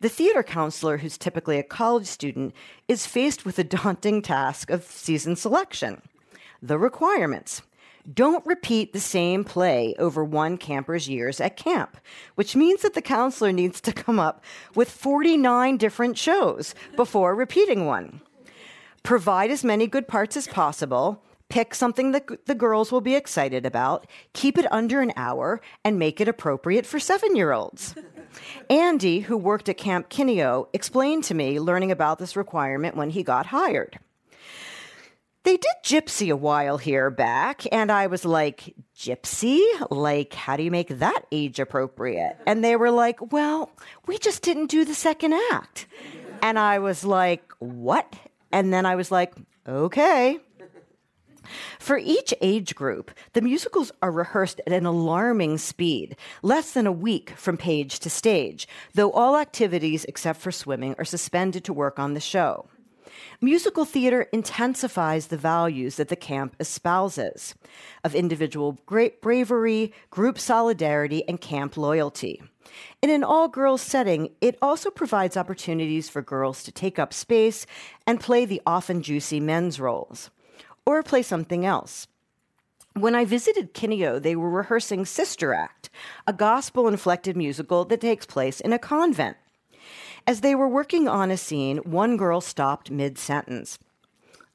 [0.00, 2.54] The theater counselor, who's typically a college student,
[2.88, 6.02] is faced with the daunting task of season selection
[6.62, 7.62] the requirements.
[8.12, 11.98] Don't repeat the same play over one camper's years at camp,
[12.34, 14.42] which means that the counselor needs to come up
[14.74, 18.20] with 49 different shows before repeating one.
[19.02, 21.22] Provide as many good parts as possible,
[21.52, 25.98] Pick something that the girls will be excited about, keep it under an hour, and
[25.98, 27.94] make it appropriate for seven year olds.
[28.70, 33.22] Andy, who worked at Camp Kineo, explained to me learning about this requirement when he
[33.22, 33.98] got hired.
[35.44, 39.60] They did gypsy a while here back, and I was like, Gypsy?
[39.90, 42.36] Like, how do you make that age appropriate?
[42.46, 43.70] And they were like, Well,
[44.06, 45.86] we just didn't do the second act.
[46.42, 48.14] And I was like, What?
[48.52, 49.34] And then I was like,
[49.66, 50.38] Okay.
[51.80, 56.92] For each age group, the musicals are rehearsed at an alarming speed, less than a
[56.92, 61.98] week from page to stage, though all activities except for swimming are suspended to work
[61.98, 62.68] on the show.
[63.40, 67.54] Musical theater intensifies the values that the camp espouses
[68.04, 72.42] of individual bravery, group solidarity, and camp loyalty.
[73.02, 77.66] In an all girls setting, it also provides opportunities for girls to take up space
[78.06, 80.30] and play the often juicy men's roles,
[80.86, 82.06] or play something else.
[82.94, 85.88] When I visited Kineo, they were rehearsing Sister Act,
[86.26, 89.36] a gospel inflected musical that takes place in a convent.
[90.26, 93.78] As they were working on a scene, one girl stopped mid sentence.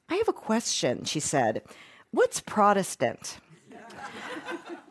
[0.08, 1.62] I have a question, she said.
[2.10, 3.38] What's Protestant?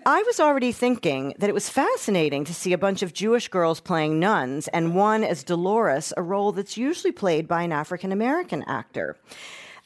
[0.05, 3.81] I was already thinking that it was fascinating to see a bunch of Jewish girls
[3.81, 8.63] playing nuns and one as Deloris, a role that's usually played by an African American
[8.67, 9.17] actor.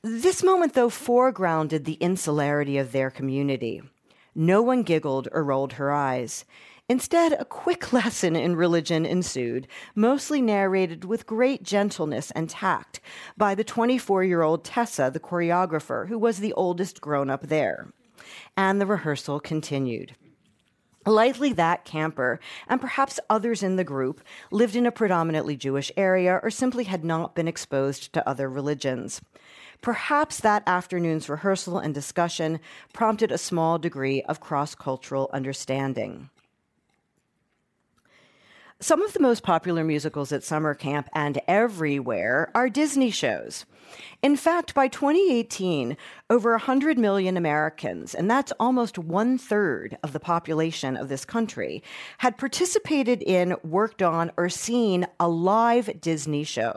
[0.04, 3.82] This moment, though, foregrounded the insularity of their community.
[4.36, 6.46] No one giggled or rolled her eyes.
[6.92, 13.00] Instead, a quick lesson in religion ensued, mostly narrated with great gentleness and tact
[13.38, 17.94] by the 24 year old Tessa, the choreographer, who was the oldest grown up there.
[18.58, 20.18] And the rehearsal continued.
[21.06, 24.20] Likely that camper, and perhaps others in the group,
[24.52, 29.22] lived in a predominantly Jewish area or simply had not been exposed to other religions.
[29.82, 32.60] Perhaps that afternoon's rehearsal and discussion
[32.92, 36.30] prompted a small degree of cross cultural understanding.
[38.84, 43.68] Some of the most popular musicals at summer camp and everywhere are Disney shows.
[44.24, 45.96] In fact, by 2018,
[46.32, 51.84] over 100 million Americans, and that's almost one third of the population of this country,
[52.18, 56.76] had participated in, worked on, or seen a live Disney show.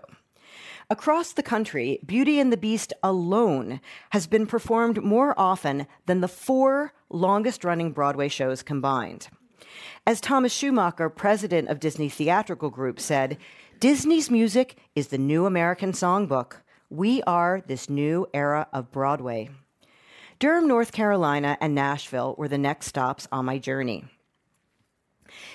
[0.91, 6.29] Across the country, Beauty and the Beast alone has been performed more often than the
[6.29, 9.29] four longest running Broadway shows combined.
[10.07, 13.39] As Thomas Schumacher, president of Disney Theatrical Group, said,
[13.81, 16.57] Disney's music is the new American songbook.
[16.91, 19.51] We are this new era of Broadway.
[20.39, 24.05] Durham, North Carolina, and Nashville were the next stops on my journey.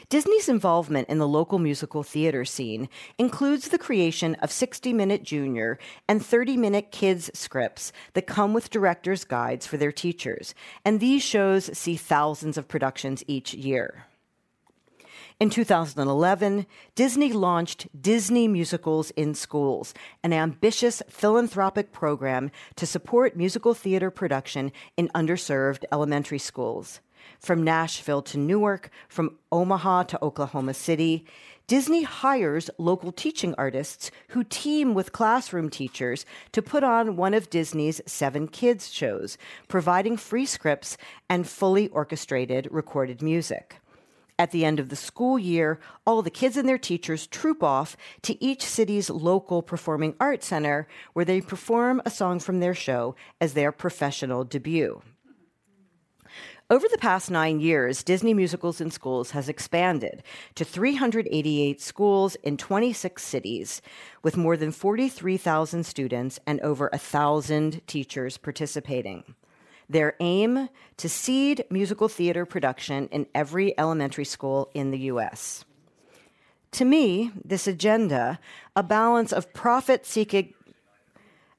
[0.10, 5.78] Disney's involvement in the local musical theater scene includes the creation of 60 Minute Junior
[6.08, 10.54] and 30 Minute Kids scripts that come with director's guides for their teachers,
[10.84, 14.06] and these shows see thousands of productions each year.
[15.39, 23.73] In 2011, Disney launched Disney Musicals in Schools, an ambitious philanthropic program to support musical
[23.73, 26.99] theater production in underserved elementary schools.
[27.39, 31.23] From Nashville to Newark, from Omaha to Oklahoma City,
[31.67, 37.49] Disney hires local teaching artists who team with classroom teachers to put on one of
[37.49, 39.38] Disney's seven kids shows,
[39.69, 40.97] providing free scripts
[41.30, 43.79] and fully orchestrated recorded music.
[44.39, 47.97] At the end of the school year, all the kids and their teachers troop off
[48.21, 53.17] to each city's local performing arts center where they perform a song from their show
[53.41, 55.02] as their professional debut.
[56.69, 60.23] Over the past nine years, Disney Musicals in Schools has expanded
[60.56, 63.82] to 388 schools in 26 cities,
[64.23, 69.36] with more than 43,000 students and over 1,000 teachers participating.
[69.89, 75.65] Their aim to seed musical theater production in every elementary school in the U.S.
[76.73, 78.39] To me, this agenda,
[78.75, 80.54] a balance of profit seeking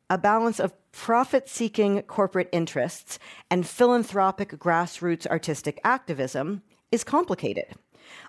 [0.08, 7.66] a balance of profit seeking corporate interests and philanthropic grassroots artistic activism is complicated.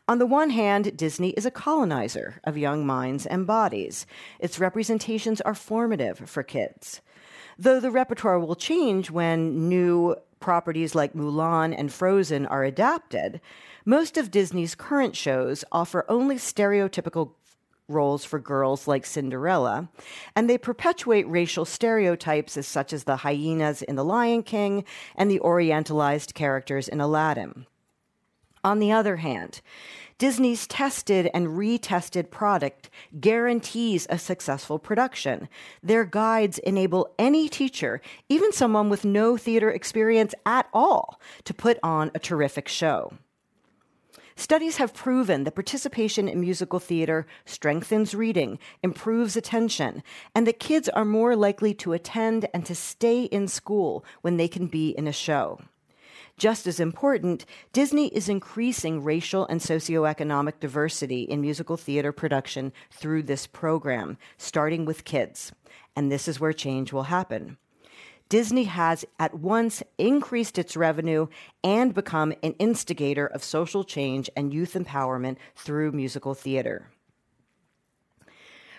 [0.08, 4.06] On the one hand, Disney is a colonizer of young minds and bodies.
[4.40, 7.02] Its representations are formative for kids.
[7.62, 13.40] Though the repertoire will change when new properties like Mulan and Frozen are adapted,
[13.86, 17.34] most of Disney's current shows offer only stereotypical
[17.88, 19.90] roles for girls like Cinderella,
[20.36, 24.84] and they perpetuate racial stereotypes as such as the hyenas in The Lion King
[25.16, 27.68] and the orientalized characters in Aladdin.
[28.64, 29.62] On the other hand,
[30.22, 35.50] Disney's tested and retested product guarantees a successful production.
[35.82, 41.80] Their guides enable any teacher, even someone with no theater experience at all, to put
[41.82, 43.14] on a terrific show.
[44.36, 50.04] Studies have proven that participation in musical theater strengthens reading, improves attention,
[50.36, 54.48] and that kids are more likely to attend and to stay in school when they
[54.48, 55.60] can be in a show.
[56.38, 63.24] Just as important, Disney is increasing racial and socioeconomic diversity in musical theater production through
[63.24, 65.52] this program, starting with kids.
[65.96, 67.58] And this is where change will happen.
[68.30, 71.28] Disney has at once increased its revenue
[71.66, 76.88] and become an instigator of social change and youth empowerment through musical theater.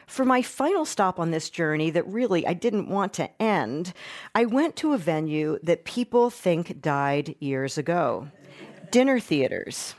[0.07, 3.93] For my final stop on this journey, that really I didn't want to end,
[4.35, 8.29] I went to a venue that people think died years ago
[8.91, 9.95] dinner theaters.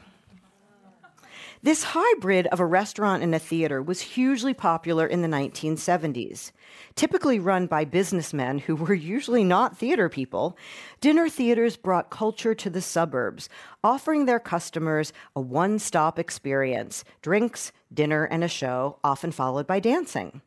[1.64, 6.52] This hybrid of a restaurant and a theater was hugely popular in the 1970s.
[6.94, 10.58] Typically run by businessmen who were usually not theater people,
[11.00, 13.48] dinner theaters brought culture to the suburbs,
[13.82, 19.80] offering their customers a one stop experience drinks, dinner, and a show, often followed by
[19.80, 20.42] dancing.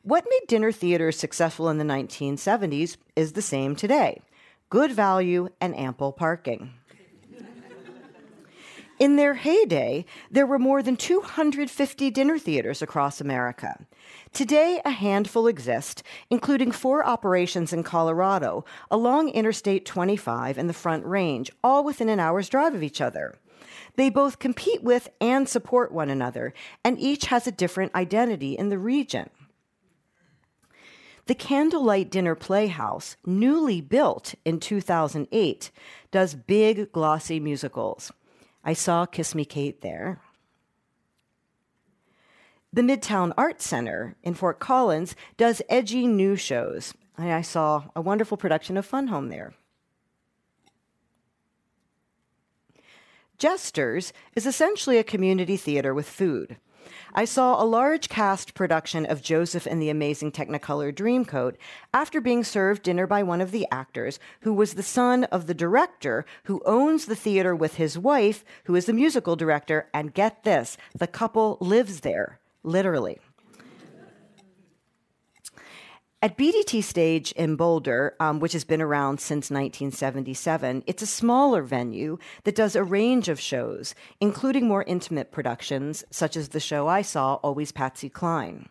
[0.00, 4.22] What made dinner theaters successful in the 1970s is the same today
[4.70, 6.72] good value and ample parking.
[9.02, 13.84] In their heyday, there were more than 250 dinner theaters across America.
[14.32, 21.04] Today, a handful exist, including four operations in Colorado along Interstate 25 and the Front
[21.04, 23.34] Range, all within an hour's drive of each other.
[23.96, 28.68] They both compete with and support one another, and each has a different identity in
[28.68, 29.30] the region.
[31.26, 35.72] The Candlelight Dinner Playhouse, newly built in 2008,
[36.12, 38.12] does big, glossy musicals.
[38.64, 40.20] I saw Kiss Me Kate there.
[42.72, 46.94] The Midtown Art Center in Fort Collins does edgy new shows.
[47.18, 49.52] and I saw a wonderful production of Fun Home there.
[53.36, 56.56] Jesters is essentially a community theater with food.
[57.14, 61.56] I saw a large cast production of Joseph and the Amazing Technicolor Dreamcoat
[61.92, 65.54] after being served dinner by one of the actors, who was the son of the
[65.54, 69.88] director who owns the theater with his wife, who is the musical director.
[69.92, 73.18] And get this the couple lives there, literally.
[76.24, 81.62] At BDT Stage in Boulder, um, which has been around since 1977, it's a smaller
[81.62, 86.86] venue that does a range of shows, including more intimate productions, such as the show
[86.86, 88.68] I saw, Always Patsy Cline.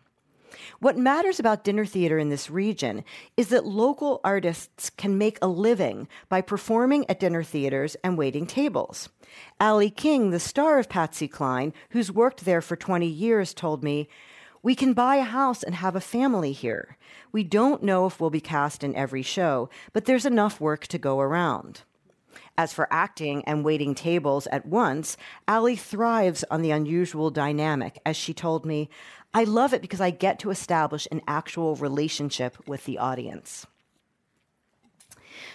[0.80, 3.04] What matters about dinner theater in this region
[3.36, 8.46] is that local artists can make a living by performing at dinner theaters and waiting
[8.46, 9.10] tables.
[9.60, 14.08] Allie King, the star of Patsy Cline, who's worked there for 20 years, told me,
[14.64, 16.96] We can buy a house and have a family here.
[17.32, 20.98] We don't know if we'll be cast in every show, but there's enough work to
[20.98, 21.80] go around.
[22.56, 25.16] As for acting and waiting tables at once,
[25.48, 27.98] Allie thrives on the unusual dynamic.
[28.06, 28.88] As she told me,
[29.34, 33.66] I love it because I get to establish an actual relationship with the audience.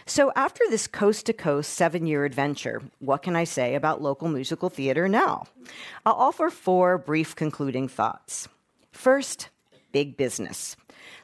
[0.06, 4.28] So, after this coast to coast seven year adventure, what can I say about local
[4.28, 5.46] musical theater now?
[6.06, 8.50] I'll offer four brief concluding thoughts.
[8.92, 9.50] First,
[9.92, 10.76] big business.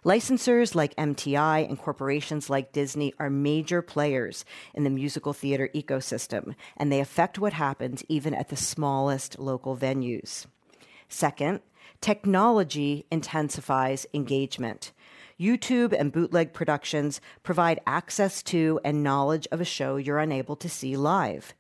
[0.06, 6.56] Licensors like MTI and corporations like Disney are major players in the musical theater ecosystem,
[6.78, 10.46] and they affect what happens even at the smallest local venues.
[11.08, 11.62] Second,
[12.02, 14.92] technology intensifies engagement.
[15.40, 20.70] YouTube and bootleg productions provide access to and knowledge of a show you're unable to
[20.70, 21.54] see live.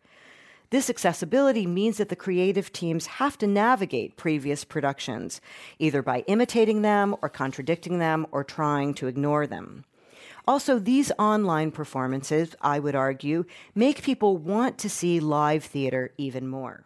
[0.73, 5.39] This accessibility means that the creative teams have to navigate previous productions,
[5.77, 9.85] either by imitating them or contradicting them or trying to ignore them.
[10.47, 13.45] Also, these online performances, I would argue,
[13.75, 16.85] make people want to see live theater even more.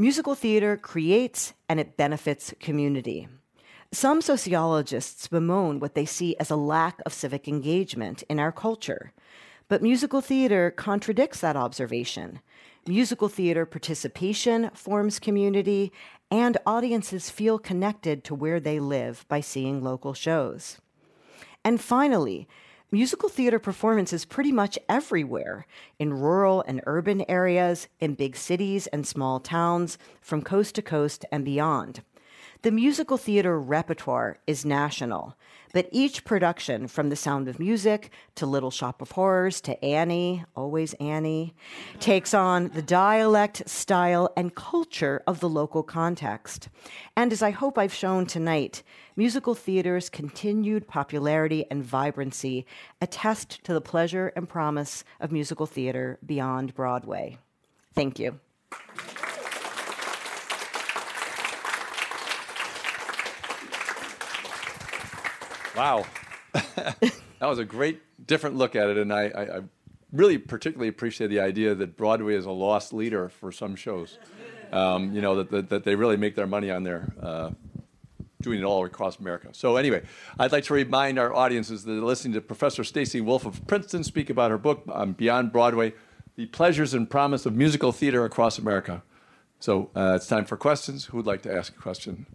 [0.00, 3.26] Musical theater creates and it benefits community.
[3.90, 9.12] Some sociologists bemoan what they see as a lack of civic engagement in our culture.
[9.66, 12.38] But musical theater contradicts that observation.
[12.86, 15.90] Musical theater participation forms community,
[16.30, 20.78] and audiences feel connected to where they live by seeing local shows.
[21.64, 22.46] And finally,
[22.90, 25.66] musical theater performance is pretty much everywhere
[25.98, 31.24] in rural and urban areas, in big cities and small towns, from coast to coast
[31.30, 32.02] and beyond.
[32.62, 35.36] The musical theater repertoire is national,
[35.72, 40.44] but each production, from The Sound of Music to Little Shop of Horrors to Annie,
[40.56, 41.54] always Annie,
[42.00, 46.68] takes on the dialect, style, and culture of the local context.
[47.16, 48.82] And as I hope I've shown tonight,
[49.18, 52.64] musical theater's continued popularity and vibrancy
[53.00, 57.36] attest to the pleasure and promise of musical theater beyond Broadway.
[57.94, 58.38] Thank you.
[65.76, 66.06] Wow.
[66.52, 68.98] that was a great, different look at it.
[68.98, 69.60] And I, I, I,
[70.12, 74.16] really particularly appreciate the idea that Broadway is a loss leader for some shows.
[74.72, 77.12] Um, you know, that, that, that, they really make their money on their.
[77.20, 77.50] Uh,
[78.40, 79.48] doing it all across America.
[79.52, 80.02] So anyway,
[80.38, 84.04] I'd like to remind our audiences that are listening to Professor Stacy Wolf of Princeton
[84.04, 85.94] speak about her book um, Beyond Broadway,
[86.36, 89.02] The Pleasures and Promise of Musical Theater Across America.
[89.58, 91.06] So uh, it's time for questions.
[91.06, 92.26] Who would like to ask a question?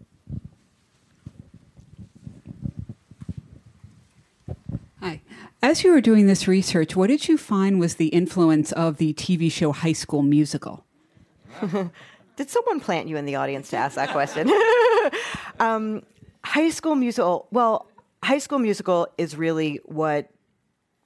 [5.00, 5.22] Hi.
[5.62, 9.14] As you were doing this research, what did you find was the influence of the
[9.14, 10.86] TV show High School Musical?
[12.36, 14.48] did someone plant you in the audience to ask that question?
[15.60, 16.04] um,
[16.44, 17.88] high School Musical, well,
[18.24, 20.30] High School Musical is really what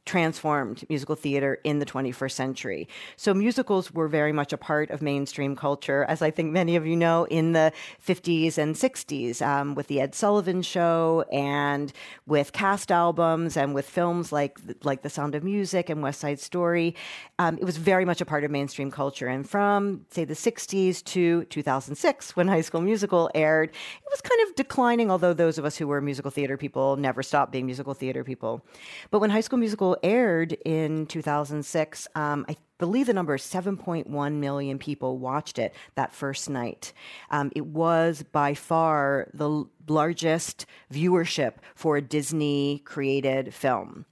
[0.07, 2.87] transformed musical theater in the 21st century.
[3.17, 6.87] So musicals were very much a part of mainstream culture, as I think many of
[6.87, 7.71] you know, in the
[8.05, 11.91] 50s and 60s, um, with the Ed Sullivan Show and
[12.25, 16.39] with cast albums and with films like like The Sound of Music and West Side
[16.39, 16.95] Story.
[17.37, 19.27] Um, it was very much a part of mainstream culture.
[19.27, 24.41] And from say the 60s to 2006, when High School Musical aired, it was kind
[24.47, 25.11] of declining.
[25.11, 28.65] Although those of us who were musical theater people never stopped being musical theater people,
[29.11, 34.33] but when High School Musical aired in 2006, um, I believe the number is 7.1
[34.33, 36.93] million people watched it that first night.
[37.31, 44.05] Um, it was by far the largest viewership for a Disney created film.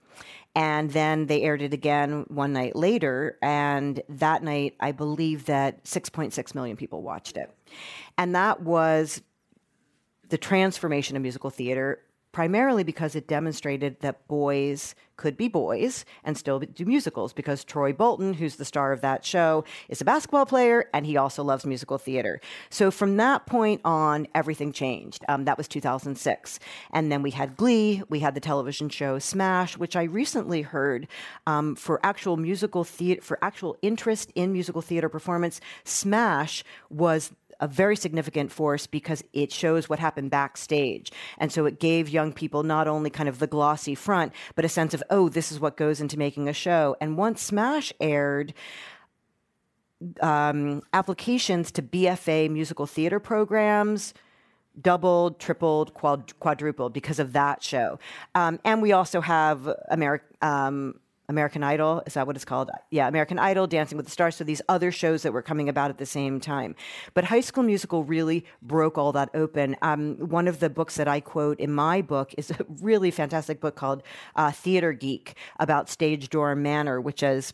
[0.55, 3.37] And then they aired it again one night later.
[3.41, 7.51] And that night, I believe that 6.6 million people watched it.
[8.17, 9.21] And that was
[10.29, 11.99] the transformation of musical theater
[12.35, 17.93] primarily because it demonstrated that boys could be boys and still do musicals because Troy
[17.93, 21.65] Bolton, who's the star of that show, is a basketball player and he also loves
[21.65, 22.41] musical theater.
[22.69, 25.23] So from that point on, everything changed.
[25.29, 26.59] Um, that was 2006.
[26.91, 31.07] And then we had Glee, we had the television show Smash, which I recently heard
[31.47, 35.61] um, for actual musical theater, for actual interest in musical theater performance.
[35.85, 41.11] Smash was a very significant force because it shows what happened backstage.
[41.37, 44.69] And so it gave young people not only kind of the glossy front, but a
[44.69, 46.95] sense of, oh, this is what goes into making a show.
[46.99, 48.53] And once Smash aired,
[50.21, 54.13] um, applications to BFA musical theater programs
[54.81, 57.99] doubled, tripled, quad- quadrupled because of that show.
[58.33, 60.27] Um, and we also have American.
[60.41, 60.99] Um,
[61.29, 62.69] American Idol, is that what it's called?
[62.91, 64.35] Yeah, American Idol, Dancing with the Stars.
[64.35, 66.75] So these other shows that were coming about at the same time.
[67.13, 69.75] But High School Musical really broke all that open.
[69.81, 73.59] Um, one of the books that I quote in my book is a really fantastic
[73.59, 74.03] book called
[74.35, 77.53] uh, Theater Geek about Stage Door Manor, which is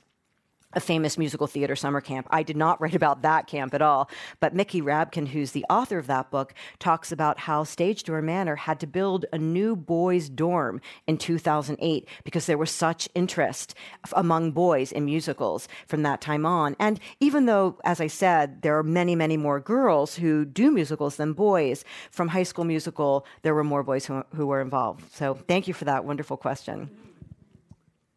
[0.73, 2.27] a famous musical theater summer camp.
[2.29, 4.09] I did not write about that camp at all,
[4.39, 8.55] but Mickey Rapkin, who's the author of that book, talks about how Stage Door Manor
[8.55, 13.73] had to build a new boys' dorm in 2008 because there was such interest
[14.13, 16.75] among boys in musicals from that time on.
[16.79, 21.15] And even though, as I said, there are many, many more girls who do musicals
[21.17, 25.13] than boys, from High School Musical, there were more boys who, who were involved.
[25.13, 26.89] So thank you for that wonderful question.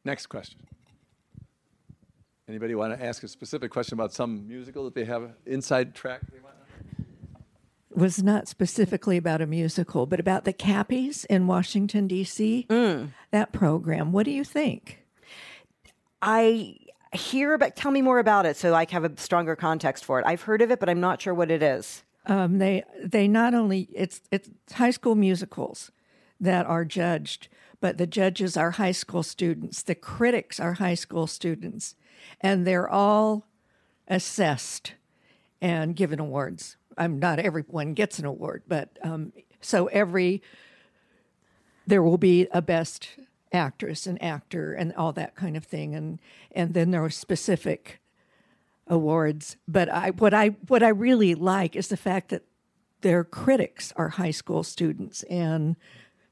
[0.05, 0.61] Next question.
[2.47, 6.21] Anybody want to ask a specific question about some musical that they have inside track?
[7.91, 12.67] Was not specifically about a musical, but about the Cappies in Washington D.C.
[12.69, 13.13] Mm.
[13.31, 14.13] That program.
[14.13, 15.05] What do you think?
[16.21, 16.77] I
[17.15, 17.77] hear about.
[17.77, 20.27] Tell me more about it, so I have a stronger context for it.
[20.27, 22.03] I've heard of it, but I'm not sure what it is.
[22.27, 25.93] Um, they they not only it's it's high school musicals
[26.41, 27.49] that are judged,
[27.81, 29.83] but the judges are high school students.
[29.83, 31.95] The critics are high school students
[32.41, 33.47] and they're all
[34.09, 34.95] assessed
[35.61, 36.77] and given awards.
[36.97, 40.43] I'm not everyone gets an award, but um, so every
[41.87, 43.09] there will be a best
[43.53, 45.95] actress and actor and all that kind of thing.
[45.95, 46.21] And
[46.53, 48.01] and then there are specific
[48.87, 49.57] awards.
[49.67, 52.43] But i what i what i really like is the fact that
[53.01, 55.77] their critics are high school students and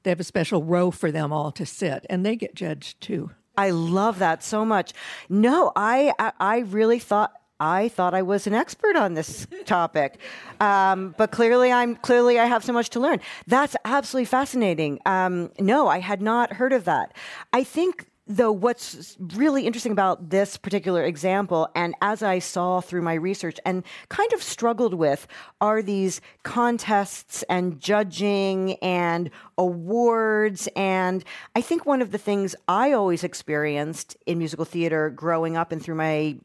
[0.03, 2.07] they have a special row for them all to sit.
[2.11, 4.93] And they get judged too I love that so much.
[5.29, 10.19] No, I I, really thought I thought I was an expert on this topic,
[10.61, 13.21] um, but clearly I'm clearly I have so much to learn.
[13.47, 15.01] That's absolutely fascinating.
[15.07, 17.15] Um, no, I had not heard of that.
[17.53, 23.03] I think though what's really interesting about this particular example and as i saw through
[23.03, 25.27] my research and kind of struggled with
[25.61, 30.69] are these contests and judging and awards.
[30.77, 31.25] And
[31.55, 35.83] i think one of the things i always experienced in musical theater growing up and
[35.83, 36.37] through my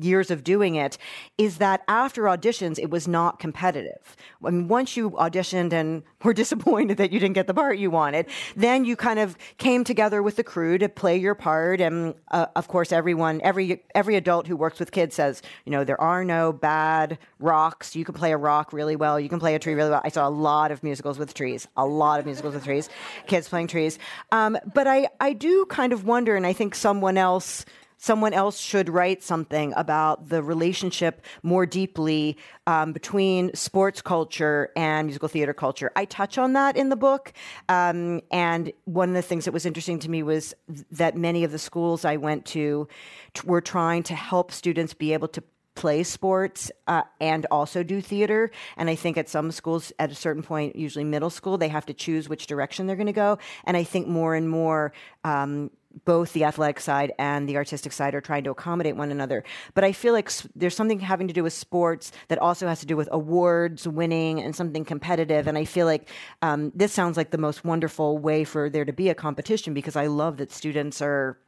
[0.00, 0.98] years of doing it
[1.38, 4.16] is that after auditions it was not competitive.
[4.44, 7.90] I mean, once you auditioned and were disappointed that you didn't get the part you
[7.90, 8.26] wanted
[8.56, 11.80] then you kind of came together with the crew to play your part.
[11.80, 15.84] And uh, of course everyone every every adult who works with kids says you know
[15.84, 17.96] there are no bad rocks.
[17.96, 19.18] You can play a rock really well.
[19.18, 20.02] You can play a tree really well.
[20.04, 22.88] I saw a lot of musicals with trees a lot of musicals with trees
[23.26, 23.98] kids playing trees.
[24.30, 27.64] Um, but i i do kind of wonder and i think someone else
[28.02, 32.36] someone else should write something about the relationship more deeply
[32.66, 35.92] um, between sports culture and musical theater culture.
[35.94, 37.32] I touch on that in the book.
[37.68, 40.52] Um, and one of the things that was interesting to me was
[40.90, 42.88] that many of the schools I went to
[43.34, 45.42] t- were trying to help students be able to
[45.74, 48.50] play sports uh, and also do theater.
[48.76, 51.86] And I think at some schools, at a certain point, usually middle school, they have
[51.86, 53.38] to choose which direction they're going to go.
[53.64, 54.92] And I think more and more,
[55.24, 55.70] um,
[56.04, 59.44] both the athletic side and the artistic side are trying to accommodate one another.
[59.74, 62.86] But I feel like there's something having to do with sports that also has to
[62.86, 65.46] do with awards winning and something competitive.
[65.46, 66.08] And I feel like
[66.42, 69.96] um, this sounds like the most wonderful way for there to be a competition because
[69.96, 71.38] I love that students are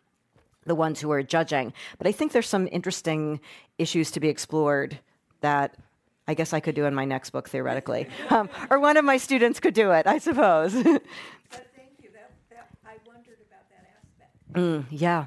[0.67, 1.73] the ones who are judging.
[1.99, 3.41] But I think there's some interesting
[3.79, 4.99] issues to be explored
[5.41, 5.77] that
[6.27, 9.19] I guess I could do in my next book theoretically, um, or one of my
[9.19, 10.75] students could do it, I suppose.
[14.55, 15.27] Mm, yeah.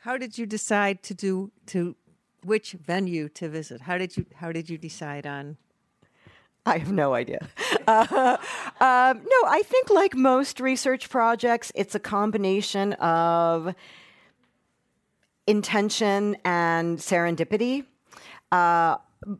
[0.00, 1.94] How did you decide to do to
[2.42, 3.82] which venue to visit?
[3.82, 5.58] How did you how did you decide on?
[6.64, 7.48] I have no idea.
[7.84, 8.36] Uh,
[8.80, 13.74] um, no, I think like most research projects, it's a combination of
[15.48, 17.84] intention and serendipity.
[18.52, 18.98] Uh,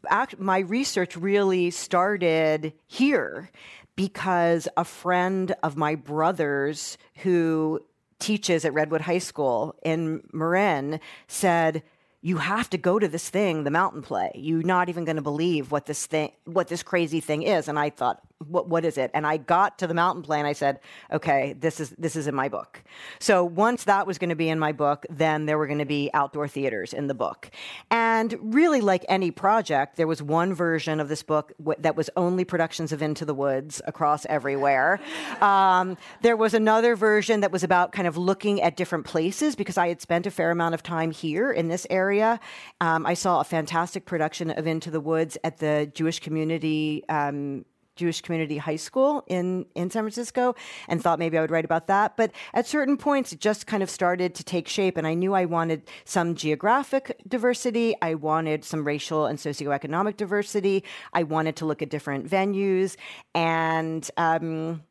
[0.09, 3.49] act, my research really started here
[3.97, 7.80] because a friend of my brother's who
[8.18, 11.82] teaches at Redwood High School in Marin said,
[12.24, 14.30] you have to go to this thing, the mountain play.
[14.36, 17.66] You're not even going to believe what this thing, what this crazy thing is.
[17.66, 19.11] And I thought, what what is it?
[19.14, 20.80] And I got to the mountain play and I said,
[21.12, 22.82] okay, this is this is in my book.
[23.18, 25.84] So once that was going to be in my book, then there were going to
[25.84, 27.51] be outdoor theaters in the book.
[27.90, 32.11] And really, like any project, there was one version of this book w- that was
[32.16, 35.01] only productions of Into the Woods across everywhere.
[35.43, 39.76] Um, there was another version that was about kind of looking at different places because
[39.76, 42.38] I had spent a fair amount of time here in this area.
[42.80, 47.64] Um, I saw a fantastic production of Into the Woods at the Jewish Community um,
[47.97, 50.55] Jewish Community High School in, in San Francisco
[50.88, 52.16] and thought maybe I would write about that.
[52.16, 54.97] But at certain points, it just kind of started to take shape.
[54.97, 57.95] And I knew I wanted some geographic diversity.
[58.01, 60.84] I wanted some racial and socioeconomic diversity.
[61.12, 62.97] I wanted to look at different venues.
[63.34, 64.82] And, um,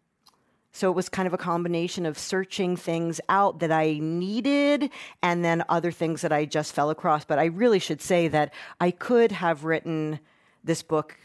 [0.74, 4.90] so it was kind of a combination of searching things out that I needed
[5.22, 7.26] and then other things that I just fell across.
[7.26, 10.20] But I really should say that I could have written
[10.64, 11.18] this book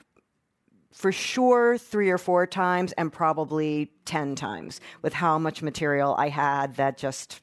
[0.92, 6.28] for sure three or four times and probably 10 times with how much material I
[6.28, 7.40] had that just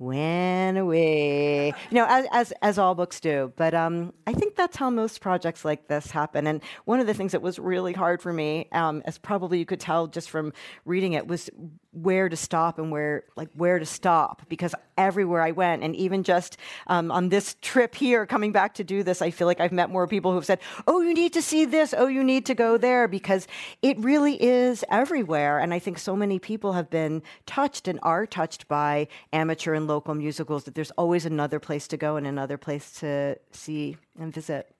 [0.00, 1.74] went away.
[1.90, 3.52] You know, as, as, as all books do.
[3.56, 6.46] But um, I think that's how most projects like this happen.
[6.46, 9.66] And one of the things that was really hard for me, um, as probably you
[9.66, 10.52] could tell just from
[10.86, 11.50] reading it, was
[11.92, 16.22] where to stop and where like where to stop because everywhere I went and even
[16.22, 19.72] just um, on this trip here coming back to do this I feel like I've
[19.72, 21.92] met more people who've said oh you need to see this.
[21.96, 23.48] Oh you need to go there because
[23.82, 25.58] it really is everywhere.
[25.58, 29.86] And I think so many people have been touched and are touched by amateur and
[29.88, 34.32] local musicals that there's always another place to go and another place to see and
[34.32, 34.72] visit.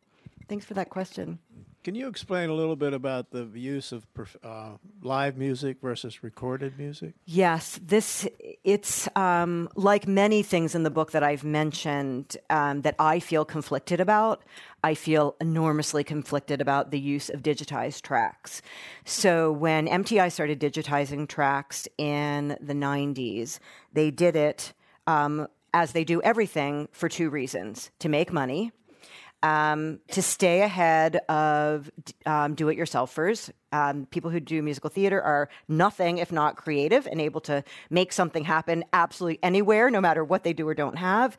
[0.48, 1.38] Thanks for that question
[1.82, 4.06] Can you explain a little bit about the use of
[4.44, 7.14] uh, live music versus recorded music?
[7.24, 8.28] Yes, this
[8.64, 13.46] it's um, like many things in the book that I've mentioned um, that I feel
[13.46, 14.42] conflicted about.
[14.84, 18.60] I feel enormously conflicted about the use of digitized tracks.
[19.06, 23.58] So when MTI started digitizing tracks in the '90s,
[23.90, 24.74] they did it
[25.06, 28.70] um, as they do everything for two reasons: to make money
[29.42, 31.90] um, to stay ahead of
[32.26, 33.50] um, do it yourselfers.
[33.72, 38.12] Um, people who do musical theater are nothing if not creative and able to make
[38.12, 41.36] something happen absolutely anywhere, no matter what they do or don't have,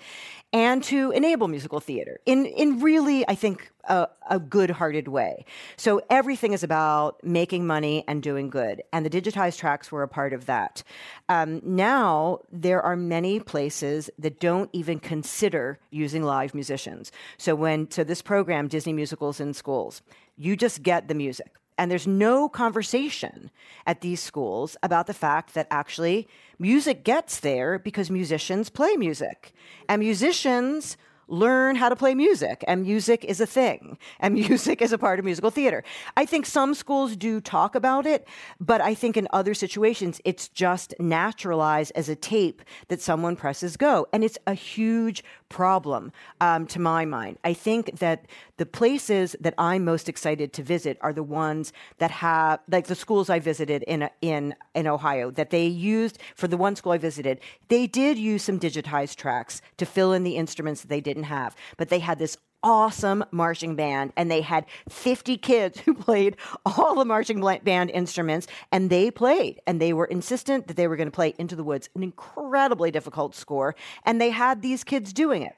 [0.53, 5.45] and to enable musical theater in, in really, I think, a, a good hearted way.
[5.77, 8.83] So everything is about making money and doing good.
[8.93, 10.83] And the digitized tracks were a part of that.
[11.29, 17.11] Um, now, there are many places that don't even consider using live musicians.
[17.37, 20.01] So, when, so this program, Disney Musicals in Schools,
[20.37, 21.51] you just get the music.
[21.81, 23.49] And there's no conversation
[23.87, 26.27] at these schools about the fact that actually
[26.59, 29.51] music gets there because musicians play music.
[29.89, 30.95] And musicians
[31.31, 35.17] learn how to play music, and music is a thing, and music is a part
[35.17, 35.83] of musical theater.
[36.17, 38.27] I think some schools do talk about it,
[38.59, 43.77] but I think in other situations, it's just naturalized as a tape that someone presses
[43.77, 44.07] go.
[44.11, 47.37] And it's a huge problem um, to my mind.
[47.43, 48.25] I think that
[48.57, 52.95] the places that I'm most excited to visit are the ones that have, like the
[52.95, 56.97] schools I visited in in in Ohio, that they used for the one school I
[56.97, 57.39] visited.
[57.67, 61.55] They did use some digitized tracks to fill in the instruments that they didn't have,
[61.77, 66.95] but they had this awesome marching band and they had 50 kids who played all
[66.95, 71.07] the marching band instruments and they played and they were insistent that they were going
[71.07, 75.41] to play into the woods an incredibly difficult score and they had these kids doing
[75.41, 75.55] it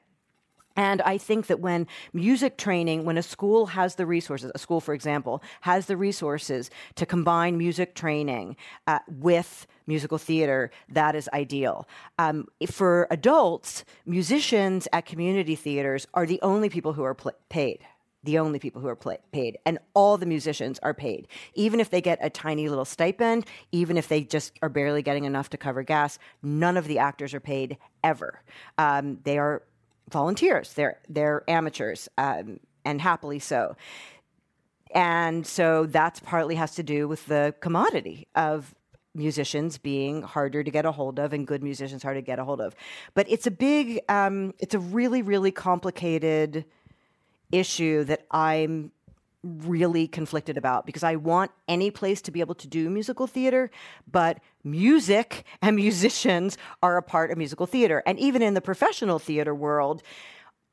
[0.76, 4.82] and I think that when music training, when a school has the resources, a school,
[4.82, 8.56] for example, has the resources to combine music training
[8.88, 11.88] uh, with musical theater, that is ideal.
[12.18, 17.80] Um, for adults, musicians at community theaters are the only people who are pl- paid
[18.24, 21.28] the only people who are play- paid, and all the musicians are paid.
[21.56, 25.26] Even if they get a tiny little stipend, even if they just are barely getting
[25.26, 28.42] enough to cover gas, none of the actors are paid ever.
[28.78, 29.64] Um, they are
[30.14, 30.74] volunteers.
[30.74, 33.76] They're they're amateurs, um, and happily so.
[34.95, 38.76] And so that's partly has to do with the commodity of
[39.16, 42.43] musicians being harder to get a hold of and good musicians harder to get a
[42.43, 42.76] hold of.
[43.14, 46.66] But it's a big, um, it's a really, really complicated
[47.51, 48.91] issue that I'm
[49.44, 53.70] really conflicted about because I want any place to be able to do musical theater,
[54.10, 58.02] but music and musicians are a part of musical theater.
[58.06, 60.02] And even in the professional theater world,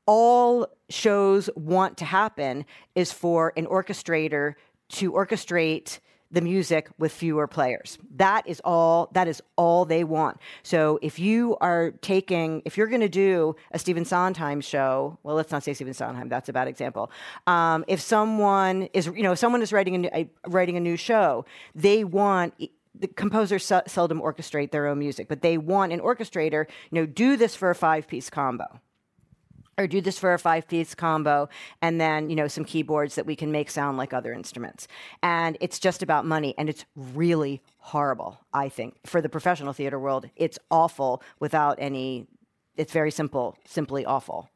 [0.06, 2.64] all shows want to happen
[2.94, 4.54] is for an orchestrator
[4.90, 6.00] to orchestrate
[6.30, 7.98] the music with fewer players.
[8.16, 10.38] That is all that is all they want.
[10.62, 15.34] So if you are taking if you're going to do a Stephen Sondheim show, well
[15.34, 17.10] let's not say Stephen Sondheim, that's a bad example.
[17.46, 21.44] Um, if someone is you know, someone is writing a, new, writing a new show,
[21.74, 22.54] they want
[22.94, 27.06] the composers su- seldom orchestrate their own music, but they want an orchestrator, you know,
[27.06, 28.80] do this for a five-piece combo
[29.80, 31.48] or do this for a five piece combo
[31.80, 34.86] and then you know some keyboards that we can make sound like other instruments.
[35.22, 38.94] And it's just about money and it's really horrible i think.
[39.06, 42.26] For the professional theater world it's awful without any
[42.76, 44.50] it's very simple simply awful.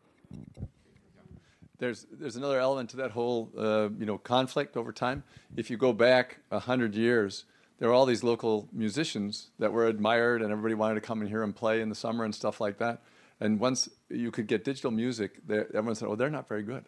[1.79, 5.25] There's there's another element to that whole uh, you know conflict over time.
[5.57, 7.47] If you go back a hundred years
[7.79, 11.29] there were all these local musicians that were admired and everybody wanted to come and
[11.29, 13.03] hear them play in the summer and stuff like that
[13.41, 16.85] and once you could get digital music, everyone said, "Oh, they're not very good."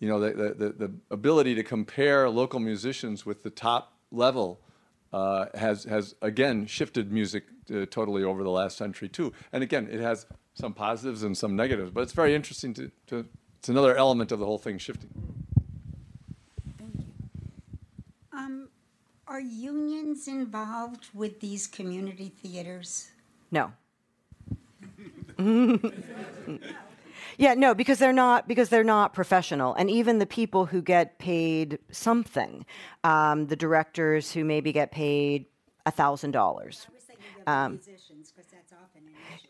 [0.00, 4.60] You know, the, the, the ability to compare local musicians with the top level
[5.12, 9.32] uh, has has again shifted music uh, totally over the last century too.
[9.52, 13.26] And again, it has some positives and some negatives, but it's very interesting to, to
[13.58, 15.10] it's another element of the whole thing shifting.
[16.78, 17.06] Thank you.
[18.32, 18.68] Um,
[19.26, 23.10] are unions involved with these community theaters?
[23.50, 23.72] No.
[27.38, 31.18] yeah, no, because they're not because they're not professional, and even the people who get
[31.18, 32.64] paid something,
[33.02, 35.46] um, the directors who maybe get paid
[35.86, 36.86] a thousand dollars.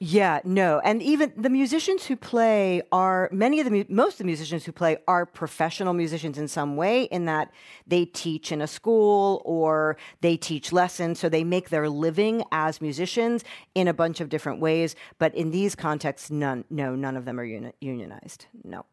[0.00, 4.24] Yeah, no, and even the musicians who play are many of the most of the
[4.24, 7.04] musicians who play are professional musicians in some way.
[7.04, 7.52] In that
[7.86, 12.80] they teach in a school or they teach lessons, so they make their living as
[12.80, 14.96] musicians in a bunch of different ways.
[15.18, 18.46] But in these contexts, none, no, none of them are uni- unionized.
[18.64, 18.86] No.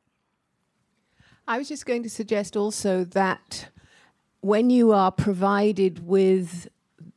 [1.48, 3.70] I was just going to suggest also that
[4.42, 6.68] when you are provided with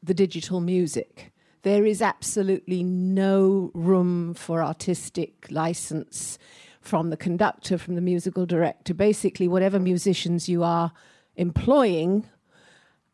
[0.02, 1.33] the digital music,
[1.64, 6.38] there is absolutely no room for artistic license
[6.80, 8.92] from the conductor, from the musical director.
[8.92, 10.92] Basically, whatever musicians you are
[11.36, 12.28] employing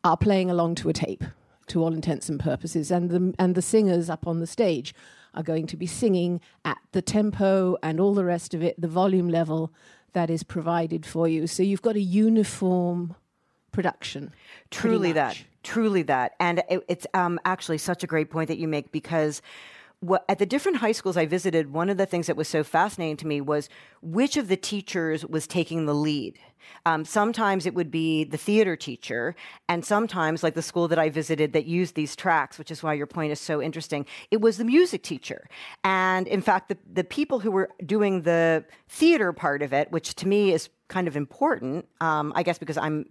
[0.03, 1.23] are playing along to a tape,
[1.67, 4.93] to all intents and purposes, and the and the singers up on the stage
[5.33, 8.87] are going to be singing at the tempo and all the rest of it, the
[8.87, 9.71] volume level
[10.11, 11.47] that is provided for you.
[11.47, 13.15] So you've got a uniform
[13.71, 14.33] production.
[14.69, 15.41] Truly that.
[15.63, 16.33] Truly that.
[16.39, 19.41] And it, it's um, actually such a great point that you make because
[19.99, 22.63] what, at the different high schools I visited, one of the things that was so
[22.63, 23.69] fascinating to me was
[24.01, 26.39] which of the teachers was taking the lead.
[26.85, 29.35] Um, sometimes it would be the theater teacher,
[29.67, 32.93] and sometimes, like the school that I visited that used these tracks, which is why
[32.93, 35.47] your point is so interesting, it was the music teacher.
[35.83, 40.15] And in fact, the, the people who were doing the theater part of it, which
[40.15, 43.05] to me is kind of important, um, I guess because I'm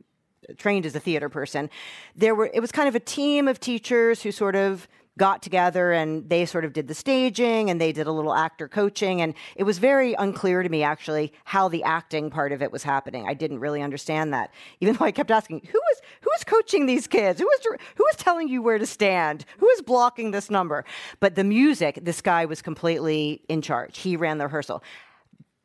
[0.56, 1.70] trained as a theater person,
[2.16, 4.88] there were it was kind of a team of teachers who sort of
[5.20, 8.66] got together and they sort of did the staging and they did a little actor
[8.66, 9.20] coaching.
[9.20, 12.82] And it was very unclear to me actually how the acting part of it was
[12.82, 13.28] happening.
[13.28, 14.50] I didn't really understand that.
[14.80, 17.38] Even though i kept asking who was who was coaching these kids?
[17.38, 19.44] Who was who was telling you where to stand?
[19.58, 20.86] Who was blocking this number?
[21.20, 23.98] But the music this guy was completely in charge.
[23.98, 24.82] He ran the rehearsal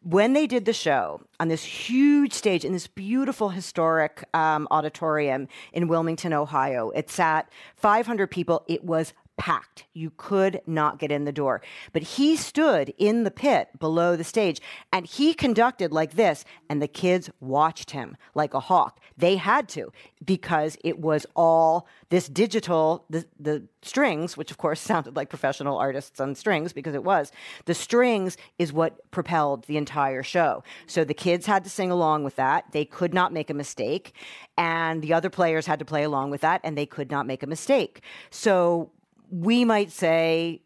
[0.06, 5.48] when they did the show on this huge stage in this beautiful historic um, auditorium
[5.74, 8.64] in Wilmington, Ohio, it sat 500 people.
[8.68, 9.86] It was packed.
[9.94, 11.62] You could not get in the door.
[11.94, 14.62] But he stood in the pit below the stage
[14.92, 19.00] and he conducted like this, and the kids watched him like a hawk.
[19.18, 19.92] They had to
[20.24, 25.78] because it was all this digital, the, the strings, which of course sounded like professional
[25.78, 27.32] artists on strings because it was,
[27.66, 30.64] the strings is what propelled the entire show.
[30.88, 32.72] So the kids had to sing along with that.
[32.72, 34.14] They could not make a mistake.
[34.58, 37.44] And the other players had to play along with that, and they could not make
[37.44, 38.02] a mistake.
[38.30, 38.92] So
[39.30, 40.62] we might say,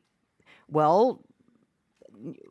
[0.67, 1.23] well,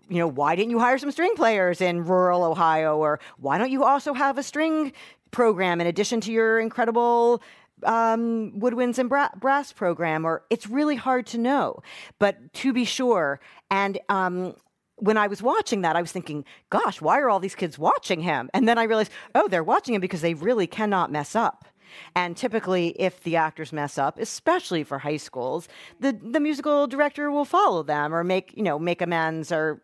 [0.08, 2.96] you know, why didn't you hire some string players in rural Ohio?
[2.96, 4.92] Or why don't you also have a string
[5.30, 7.42] program in addition to your incredible
[7.84, 10.24] um, woodwinds and bra- brass program?
[10.24, 11.82] Or it's really hard to know.
[12.18, 13.40] But to be sure,
[13.70, 14.54] and um,
[14.96, 18.20] when I was watching that, I was thinking, gosh, why are all these kids watching
[18.20, 18.50] him?
[18.54, 21.66] And then I realized, oh, they're watching him because they really cannot mess up.
[22.14, 25.68] And typically, if the actors mess up, especially for high schools,
[26.00, 29.80] the, the musical director will follow them or make, you know, make amends or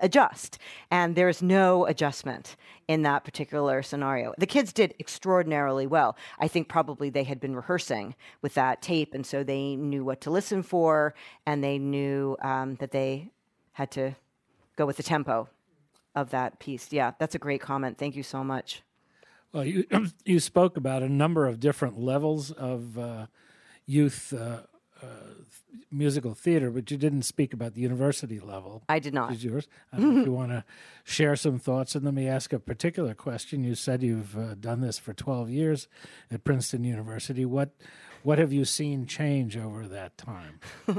[0.00, 0.58] adjust.
[0.90, 4.32] And there's no adjustment in that particular scenario.
[4.38, 6.16] The kids did extraordinarily well.
[6.38, 10.20] I think probably they had been rehearsing with that tape, and so they knew what
[10.22, 11.14] to listen for,
[11.46, 13.30] and they knew um, that they
[13.72, 14.16] had to
[14.76, 15.48] go with the tempo
[16.14, 16.90] of that piece.
[16.90, 17.98] Yeah, that's a great comment.
[17.98, 18.82] Thank you so much.
[19.52, 19.84] Well, you
[20.24, 23.26] you spoke about a number of different levels of uh,
[23.86, 24.60] youth uh,
[25.02, 25.06] uh,
[25.90, 28.82] musical theater, but you didn't speak about the university level.
[28.88, 29.32] I did not.
[29.32, 29.68] Is yours?
[29.92, 30.64] I don't know if you want to
[31.04, 33.64] share some thoughts, and let me ask a particular question.
[33.64, 35.88] You said you've uh, done this for twelve years
[36.30, 37.44] at Princeton University.
[37.44, 37.70] What
[38.22, 40.60] what have you seen change over that time?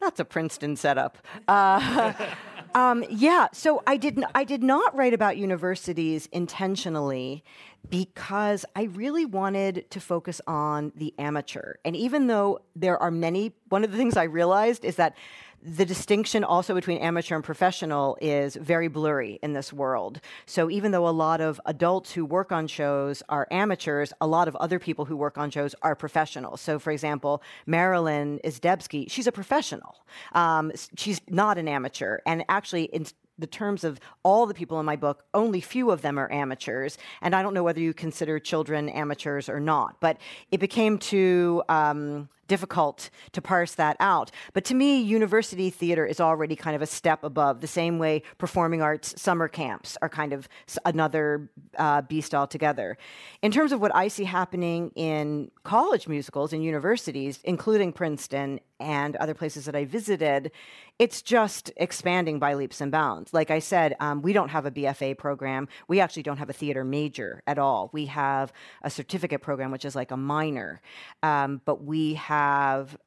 [0.00, 1.18] That's a Princeton setup.
[1.48, 2.12] Uh,
[2.74, 4.26] um, yeah, so I didn't.
[4.34, 7.42] I did not write about universities intentionally
[7.90, 11.74] because I really wanted to focus on the amateur.
[11.84, 15.16] And even though there are many, one of the things I realized is that
[15.62, 20.20] the distinction also between amateur and professional is very blurry in this world.
[20.44, 24.46] So even though a lot of adults who work on shows are amateurs, a lot
[24.46, 26.60] of other people who work on shows are professionals.
[26.60, 29.96] So for example, Marilyn Izdebski, she's a professional.
[30.32, 32.18] Um, she's not an amateur.
[32.26, 33.06] And actually, in
[33.38, 36.98] the terms of all the people in my book, only few of them are amateurs.
[37.20, 40.18] And I don't know whether you consider children amateurs or not, but
[40.50, 41.62] it became too.
[41.68, 44.30] Um, difficult to parse that out.
[44.52, 48.22] But to me, university theater is already kind of a step above, the same way
[48.38, 50.48] performing arts summer camps are kind of
[50.84, 52.96] another uh, beast altogether.
[53.42, 59.16] In terms of what I see happening in college musicals and universities, including Princeton and
[59.16, 60.50] other places that I visited,
[60.98, 63.32] it's just expanding by leaps and bounds.
[63.34, 65.68] Like I said, um, we don't have a BFA program.
[65.88, 67.90] We actually don't have a theater major at all.
[67.92, 70.80] We have a certificate program, which is like a minor.
[71.22, 72.35] Um, but we have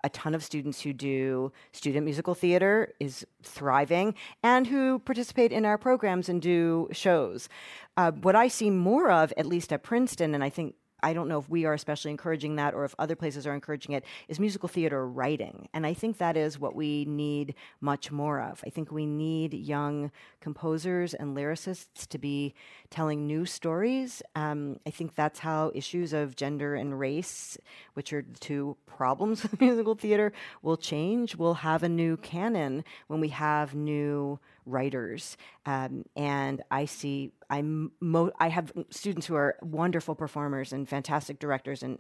[0.04, 5.66] a ton of students who do student musical theater, is thriving, and who participate in
[5.66, 7.50] our programs and do shows.
[7.98, 11.28] Uh, what I see more of, at least at Princeton, and I think I don't
[11.28, 14.39] know if we are especially encouraging that or if other places are encouraging it, is
[14.39, 15.70] musical theater writing.
[15.74, 18.64] And I think that is what we need much more of.
[18.66, 22.54] I think we need young composers and lyricists to be
[22.89, 24.22] telling new stories.
[24.36, 27.58] Um, I think that's how issues of gender and race,
[27.93, 30.32] which are the two problems with musical theater,
[30.62, 31.36] will change.
[31.36, 35.38] We'll have a new canon when we have new writers.
[35.66, 41.39] Um, and I see, I'm mo- I have students who are wonderful performers and fantastic
[41.39, 41.99] directors and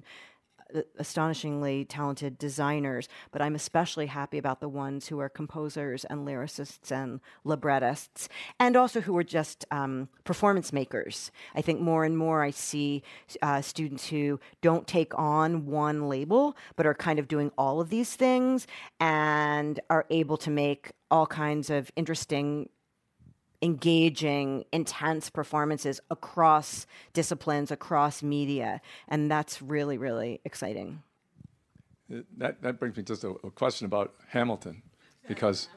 [0.97, 6.91] astonishingly talented designers, but I'm especially happy about the ones who are composers and lyricists
[6.91, 11.31] and librettists, and also who are just um, performance makers.
[11.55, 13.03] I think more and more I see
[13.41, 17.89] uh, students who don't take on one label, but are kind of doing all of
[17.89, 18.67] these things
[18.99, 22.69] and are able to make all kinds of interesting
[23.61, 28.81] engaging, intense performances across disciplines, across media.
[29.07, 31.03] And that's really, really exciting.
[32.37, 34.81] That, that brings me just a, a question about Hamilton,
[35.27, 35.67] because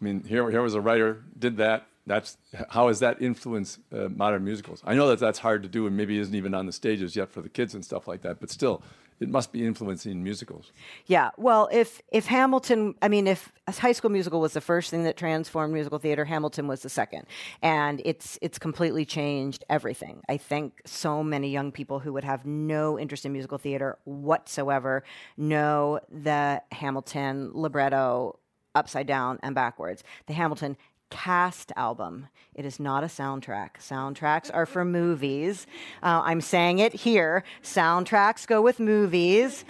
[0.00, 1.86] I mean, here, here was a writer, did that.
[2.06, 2.36] That's
[2.70, 4.82] how has that influenced uh, modern musicals?
[4.84, 7.30] I know that that's hard to do, and maybe isn't even on the stages yet
[7.30, 8.40] for the kids and stuff like that.
[8.40, 8.82] But still,
[9.20, 10.72] it must be influencing musicals.
[11.06, 11.30] Yeah.
[11.36, 15.16] Well, if if Hamilton, I mean, if High School Musical was the first thing that
[15.16, 17.26] transformed musical theater, Hamilton was the second,
[17.62, 20.22] and it's it's completely changed everything.
[20.28, 25.04] I think so many young people who would have no interest in musical theater whatsoever
[25.36, 28.38] know the Hamilton libretto
[28.74, 30.02] upside down and backwards.
[30.26, 30.76] The Hamilton
[31.12, 32.26] cast album.
[32.54, 33.76] It is not a soundtrack.
[33.78, 35.66] Soundtracks are for movies.
[36.02, 37.44] Uh, I'm saying it here.
[37.62, 39.66] Soundtracks go with movies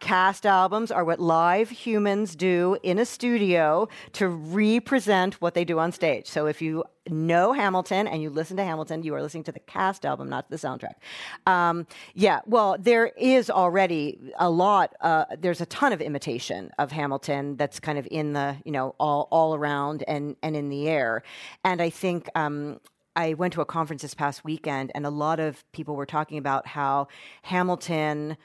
[0.00, 5.78] cast albums are what live humans do in a studio to represent what they do
[5.78, 6.26] on stage.
[6.26, 9.60] So if you know Hamilton and you listen to Hamilton, you are listening to the
[9.60, 10.94] cast album, not the soundtrack.
[11.46, 14.94] Um, yeah, well, there is already a lot.
[15.00, 18.94] Uh, there's a ton of imitation of Hamilton that's kind of in the you know
[18.98, 21.22] all all around and and in the air,
[21.64, 22.28] and I think.
[22.34, 22.80] Um,
[23.16, 26.38] I went to a conference this past weekend, and a lot of people were talking
[26.38, 27.08] about how
[27.42, 28.36] Hamilton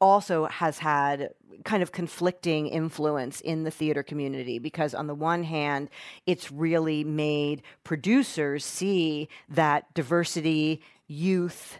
[0.00, 1.30] also has had
[1.64, 5.90] kind of conflicting influence in the theater community because on the one hand
[6.26, 11.78] it's really made producers see that diversity youth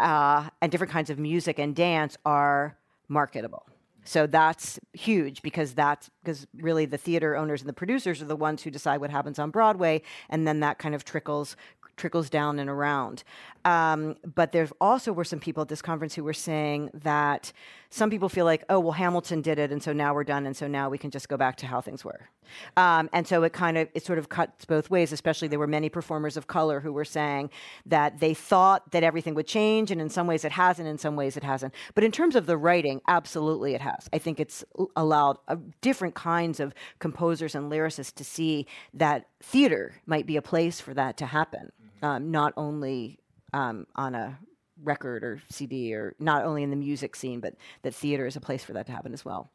[0.00, 2.76] uh, and different kinds of music and dance are
[3.08, 3.66] marketable.
[4.04, 8.36] So that's huge because that's because really the theater owners and the producers are the
[8.36, 11.56] ones who decide what happens on Broadway, and then that kind of trickles
[11.96, 13.24] trickles down and around.
[13.64, 17.52] Um, but there also were some people at this conference who were saying that
[17.94, 20.56] some people feel like, oh, well, Hamilton did it, and so now we're done, and
[20.56, 22.28] so now we can just go back to how things were.
[22.76, 25.12] Um, and so it kind of it sort of cuts both ways.
[25.12, 27.50] Especially there were many performers of color who were saying
[27.86, 31.14] that they thought that everything would change, and in some ways it hasn't, in some
[31.14, 31.72] ways it hasn't.
[31.94, 34.08] But in terms of the writing, absolutely it has.
[34.12, 34.64] I think it's
[34.96, 40.42] allowed uh, different kinds of composers and lyricists to see that theater might be a
[40.42, 41.70] place for that to happen
[42.02, 43.20] um, not only
[43.52, 44.36] um, on a
[44.84, 48.40] record or CD or not only in the music scene, but that theater is a
[48.40, 49.50] place for that to happen as well.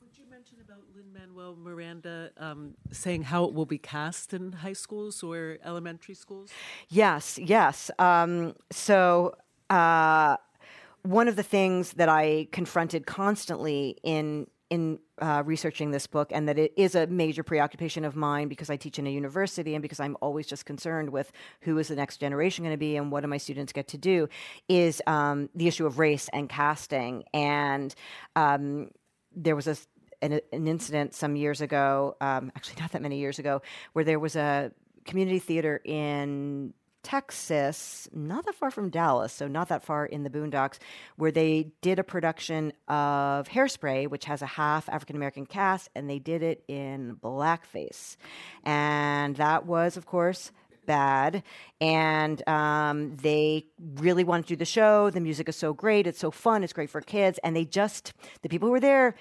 [0.00, 4.52] Would you mention about Lin Manuel Miranda um, saying how it will be cast in
[4.52, 6.50] high schools or elementary schools?
[6.88, 7.90] Yes, yes.
[7.98, 9.34] Um, so.
[9.68, 10.36] Uh,
[11.02, 16.48] one of the things that I confronted constantly in in uh, researching this book, and
[16.48, 19.82] that it is a major preoccupation of mine because I teach in a university and
[19.82, 23.10] because I'm always just concerned with who is the next generation going to be and
[23.10, 24.28] what do my students get to do,
[24.68, 27.24] is um, the issue of race and casting.
[27.34, 27.94] And
[28.36, 28.90] um,
[29.34, 29.76] there was a
[30.22, 33.62] an, an, incident some years ago, um, actually not that many years ago,
[33.94, 34.70] where there was a
[35.04, 40.30] community theater in Texas, not that far from Dallas, so not that far in the
[40.30, 40.78] boondocks,
[41.16, 46.08] where they did a production of Hairspray, which has a half African American cast, and
[46.08, 48.16] they did it in blackface.
[48.64, 50.52] And that was, of course,
[50.86, 51.42] bad.
[51.80, 55.10] And um, they really wanted to do the show.
[55.10, 56.06] The music is so great.
[56.06, 56.64] It's so fun.
[56.64, 57.38] It's great for kids.
[57.44, 59.14] And they just, the people who were there,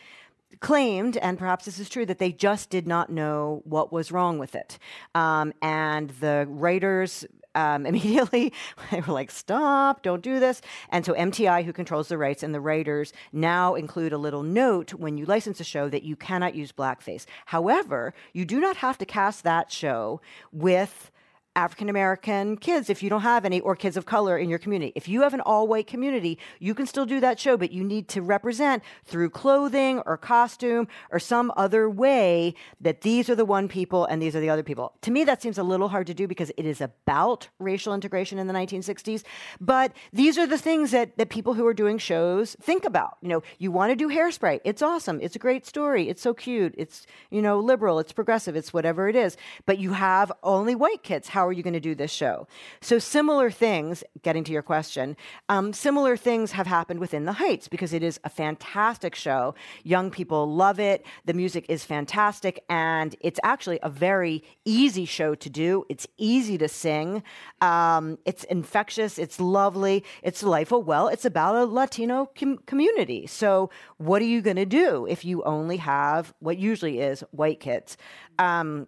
[0.61, 4.39] claimed, and perhaps this is true, that they just did not know what was wrong
[4.39, 4.79] with it.
[5.13, 7.25] Um, and the writers
[7.55, 8.53] um, immediately
[8.91, 10.61] they were like, stop, don't do this.
[10.89, 14.93] And so MTI, who controls the rights, and the writers now include a little note
[14.93, 17.25] when you license a show that you cannot use blackface.
[17.47, 20.21] However, you do not have to cast that show
[20.51, 21.11] with
[21.55, 24.93] African American kids if you don't have any, or kids of color in your community.
[24.95, 27.83] If you have an all white community, you can still do that show, but you
[27.83, 33.45] need to represent through clothing or costume or some other way that these are the
[33.45, 34.93] one people and these are the other people.
[35.01, 38.37] To me, that seems a little hard to do because it is about racial integration
[38.39, 39.23] in the 1960s.
[39.59, 43.17] But these are the things that, that people who are doing shows think about.
[43.21, 44.61] You know, you want to do hairspray.
[44.63, 45.19] It's awesome.
[45.21, 46.09] It's a great story.
[46.09, 46.73] It's so cute.
[46.77, 47.99] It's, you know, liberal.
[47.99, 48.55] It's progressive.
[48.55, 49.37] It's whatever it is.
[49.65, 51.29] But you have only white kids.
[51.29, 52.47] How are you going to do this show?
[52.81, 55.15] So, similar things, getting to your question,
[55.49, 59.55] um, similar things have happened within the Heights because it is a fantastic show.
[59.83, 61.05] Young people love it.
[61.25, 62.63] The music is fantastic.
[62.69, 65.85] And it's actually a very easy show to do.
[65.89, 67.23] It's easy to sing.
[67.61, 69.17] Um, it's infectious.
[69.17, 70.03] It's lovely.
[70.23, 70.83] It's delightful.
[70.83, 73.27] Well, it's about a Latino com- community.
[73.27, 77.59] So, what are you going to do if you only have what usually is white
[77.59, 77.97] kids?
[78.37, 78.87] Um,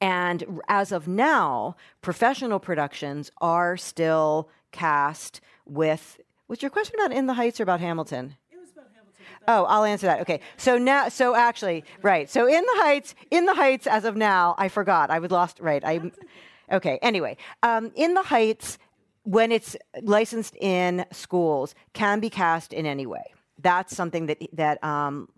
[0.00, 6.20] and as of now, professional productions are still cast with.
[6.48, 8.36] Was your question about In the Heights or about Hamilton?
[9.48, 10.20] Oh, I'll answer that.
[10.20, 10.40] Okay.
[10.56, 12.28] So now, so actually, right.
[12.28, 15.10] So in the Heights, in the Heights, as of now, I forgot.
[15.10, 15.60] I was lost.
[15.60, 15.82] Right.
[15.84, 16.12] I.
[16.70, 16.98] Okay.
[17.02, 18.78] Anyway, um, in the Heights,
[19.24, 23.24] when it's licensed in schools, can be cast in any way.
[23.58, 25.28] That's something that that um,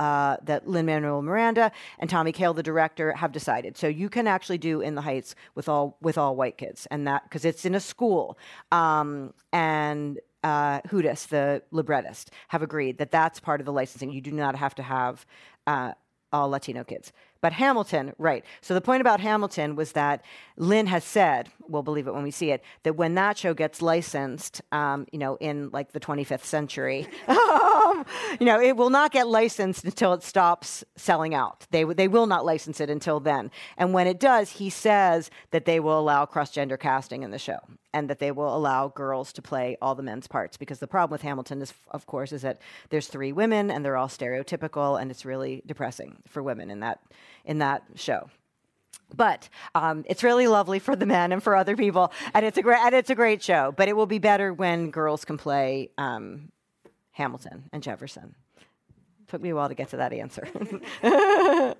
[0.00, 3.76] uh, that Lin Manuel Miranda and Tommy Kail, the director, have decided.
[3.76, 7.06] So you can actually do In the Heights with all with all white kids, and
[7.06, 8.38] that because it's in a school,
[8.72, 14.10] um, and uh, Hudes, the librettist, have agreed that that's part of the licensing.
[14.10, 15.26] You do not have to have
[15.66, 15.92] uh,
[16.32, 17.12] all Latino kids.
[17.40, 18.44] But Hamilton, right.
[18.60, 20.22] So the point about Hamilton was that
[20.56, 23.80] Lin has said, we'll believe it when we see it, that when that show gets
[23.80, 28.04] licensed, um, you know, in like the 25th century, um,
[28.38, 31.66] you know, it will not get licensed until it stops selling out.
[31.70, 33.50] They, they will not license it until then.
[33.78, 37.38] And when it does, he says that they will allow cross gender casting in the
[37.38, 37.58] show
[37.92, 41.12] and that they will allow girls to play all the men's parts because the problem
[41.12, 42.60] with Hamilton is of course is that
[42.90, 47.00] there's three women and they're all stereotypical and it's really depressing for women in that
[47.44, 48.30] in that show.
[49.14, 52.62] But um, it's really lovely for the men and for other people, and it's a
[52.62, 53.72] great and it's a great show.
[53.76, 56.52] But it will be better when girls can play um,
[57.12, 58.34] Hamilton and Jefferson.
[59.28, 60.46] Took me a while to get to that answer.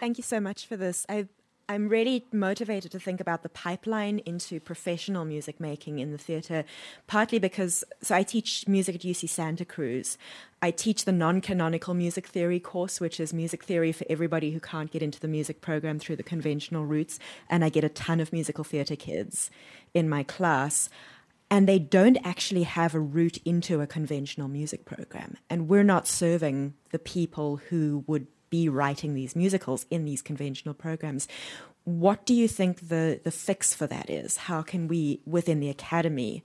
[0.00, 1.06] Thank you so much for this.
[1.08, 1.28] I
[1.68, 6.64] I'm really motivated to think about the pipeline into professional music making in the theatre,
[7.06, 10.18] partly because so I teach music at UC Santa Cruz.
[10.60, 14.60] I teach the non canonical music theory course, which is music theory for everybody who
[14.60, 17.18] can't get into the music program through the conventional routes.
[17.48, 19.50] And I get a ton of musical theatre kids
[19.94, 20.88] in my class.
[21.50, 25.36] And they don't actually have a route into a conventional music program.
[25.50, 30.74] And we're not serving the people who would be writing these musicals in these conventional
[30.74, 31.26] programs.
[31.84, 34.36] What do you think the, the fix for that is?
[34.36, 36.44] How can we, within the academy,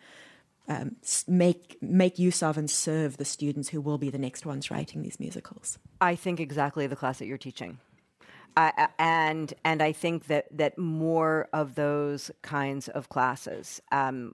[0.69, 0.95] um,
[1.27, 5.01] make make use of and serve the students who will be the next ones writing
[5.01, 5.77] these musicals?
[6.01, 7.77] I think exactly the class that you're teaching.
[8.55, 13.81] Uh, and and I think that that more of those kinds of classes.
[13.91, 14.33] Um,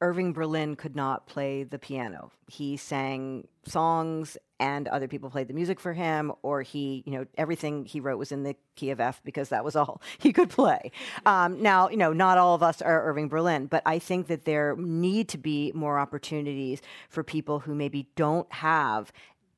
[0.00, 2.30] Irving Berlin could not play the piano.
[2.48, 7.26] He sang songs and other people played the music for him or he you know
[7.36, 10.50] everything he wrote was in the key of f because that was all he could
[10.50, 10.90] play.
[11.24, 14.44] Um, now you know not all of us are irving berlin but i think that
[14.44, 19.12] there need to be more opportunities for people who maybe don't have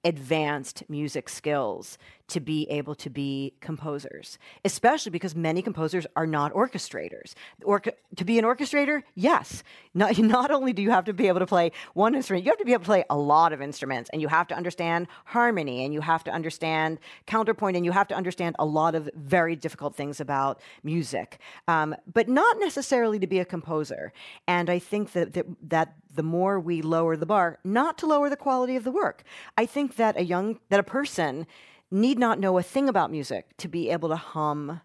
[0.05, 1.99] advanced music skills
[2.29, 7.35] to be able to be composers, especially because many composers are not orchestrators.
[7.65, 9.63] Or to be an orchestrator, yes.
[9.95, 12.59] Not, not only do you have to be able to play one instrument, you have
[12.59, 15.85] to be able to play a lot of instruments, and you have to understand harmony,
[15.85, 19.57] and you have to understand counterpoint, and you have to understand a lot of very
[19.57, 24.13] difficult things about music, um, but not necessarily to be a composer.
[24.47, 28.29] And I think that, that, that the more we lower the bar, not to lower
[28.29, 29.23] the quality of the work.
[29.57, 31.47] I think that a young that a person
[31.91, 34.81] need not know a thing about music to be able to hum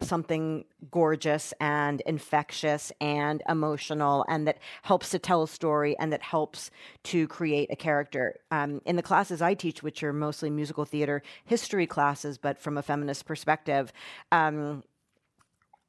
[0.00, 6.22] something gorgeous and infectious and emotional and that helps to tell a story and that
[6.22, 6.70] helps
[7.02, 8.36] to create a character.
[8.50, 12.76] Um, in the classes I teach, which are mostly musical theater history classes, but from
[12.76, 13.92] a feminist perspective,
[14.32, 14.82] um,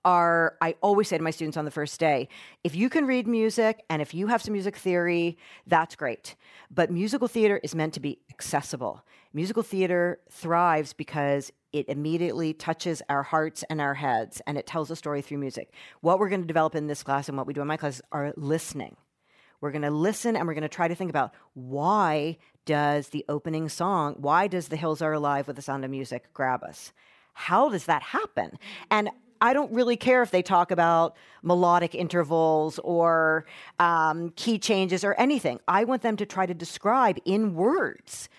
[0.06, 2.30] are I always say to my students on the first day,
[2.64, 6.36] if you can read music and if you have some music theory, that's great.
[6.72, 9.04] But musical theater is meant to be accessible.
[9.34, 14.90] Musical theater thrives because it immediately touches our hearts and our heads and it tells
[14.90, 15.72] a story through music.
[16.02, 18.02] What we're going to develop in this class and what we do in my class
[18.12, 18.96] are listening.
[19.60, 23.26] We're going to listen and we're going to try to think about why does the
[23.28, 26.92] opening song, why does The Hills Are Alive with the Sound of Music grab us?
[27.34, 28.58] How does that happen?
[28.92, 29.10] And
[29.40, 33.46] I don't really care if they talk about melodic intervals or
[33.80, 35.60] um, key changes or anything.
[35.68, 38.30] I want them to try to describe in words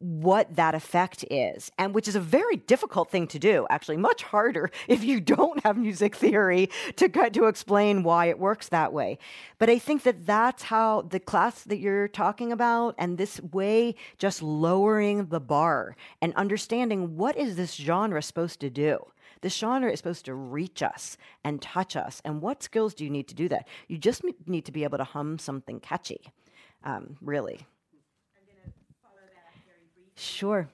[0.00, 3.66] what that effect is, and which is a very difficult thing to do.
[3.70, 8.68] Actually, much harder if you don't have music theory to to explain why it works
[8.68, 9.18] that way.
[9.58, 13.94] But I think that that's how the class that you're talking about, and this way,
[14.18, 19.04] just lowering the bar and understanding what is this genre supposed to do.
[19.42, 22.20] This genre is supposed to reach us and touch us.
[22.24, 23.66] And what skills do you need to do that?
[23.88, 26.32] You just need to be able to hum something catchy,
[26.84, 27.66] um, really.
[30.20, 30.68] Sure.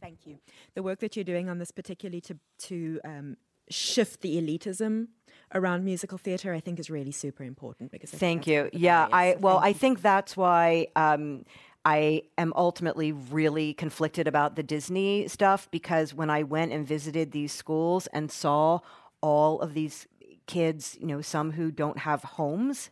[0.00, 0.38] Thank you.
[0.74, 2.36] The work that you're doing on this, particularly to
[2.68, 3.36] to um,
[3.70, 5.08] shift the elitism
[5.54, 7.90] around musical theatre, I think is really super important.
[7.90, 8.70] Because thank you.
[8.72, 10.88] Yeah, I well, I think that's why.
[10.96, 11.44] Um,
[11.86, 17.32] I am ultimately really conflicted about the Disney stuff because when I went and visited
[17.32, 18.80] these schools and saw
[19.20, 20.06] all of these
[20.46, 22.88] kids, you know, some who don't have homes,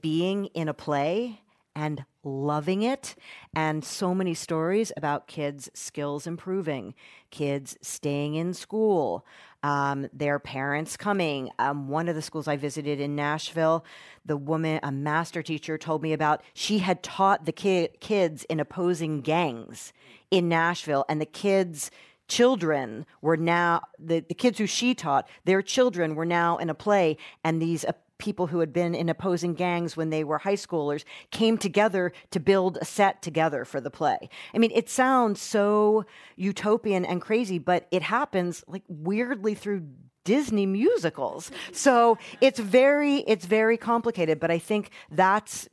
[0.00, 1.42] being in a play
[1.78, 3.14] and loving it,
[3.54, 6.92] and so many stories about kids' skills improving,
[7.30, 9.24] kids staying in school,
[9.62, 11.50] um, their parents coming.
[11.60, 13.84] Um, one of the schools I visited in Nashville,
[14.26, 18.58] the woman, a master teacher, told me about she had taught the ki- kids in
[18.58, 19.92] opposing gangs
[20.32, 21.92] in Nashville, and the kids
[22.26, 26.74] children were now the, the kids who she taught their children were now in a
[26.74, 27.86] play and these
[28.18, 32.40] people who had been in opposing gangs when they were high schoolers came together to
[32.40, 34.28] build a set together for the play.
[34.54, 36.04] I mean, it sounds so
[36.36, 39.82] utopian and crazy, but it happens like weirdly through
[40.24, 41.50] Disney musicals.
[41.72, 45.68] So it's very it's very complicated, but I think that's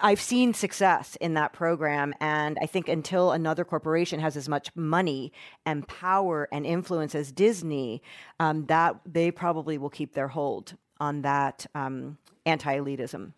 [0.00, 4.74] I've seen success in that program, and I think until another corporation has as much
[4.74, 5.32] money
[5.66, 8.02] and power and influence as Disney,
[8.40, 12.16] um, that they probably will keep their hold on that um,
[12.46, 13.32] anti-elitism.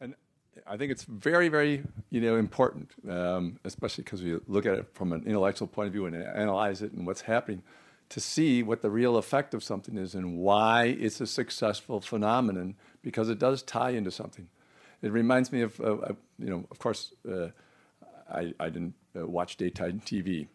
[0.00, 0.14] And
[0.66, 4.86] I think it's very, very you know important, um, especially because we look at it
[4.92, 7.62] from an intellectual point of view and analyze it and what's happening,
[8.08, 12.74] to see what the real effect of something is and why it's a successful phenomenon
[13.02, 14.48] because it does tie into something.
[15.00, 17.50] It reminds me of, uh, you know, of course, uh,
[18.28, 20.48] I, I, didn't uh, watch daytime TV.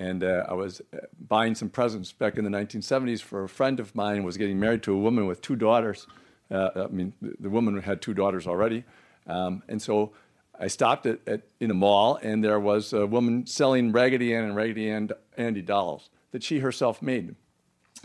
[0.00, 0.96] And uh, I was uh,
[1.28, 4.58] buying some presents back in the 1970s for a friend of mine who was getting
[4.58, 6.06] married to a woman with two daughters.
[6.50, 8.84] Uh, I mean, the, the, woman had two daughters already.
[9.26, 10.12] Um, and so
[10.58, 14.44] I stopped at, at, in a mall, and there was a woman selling Raggedy Ann
[14.44, 17.34] and Raggedy Ann, Andy dolls that she herself made.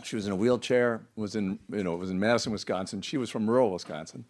[0.04, 3.00] She was in a wheelchair, was in, you know, it was in Madison, Wisconsin.
[3.00, 4.26] She was from rural Wisconsin.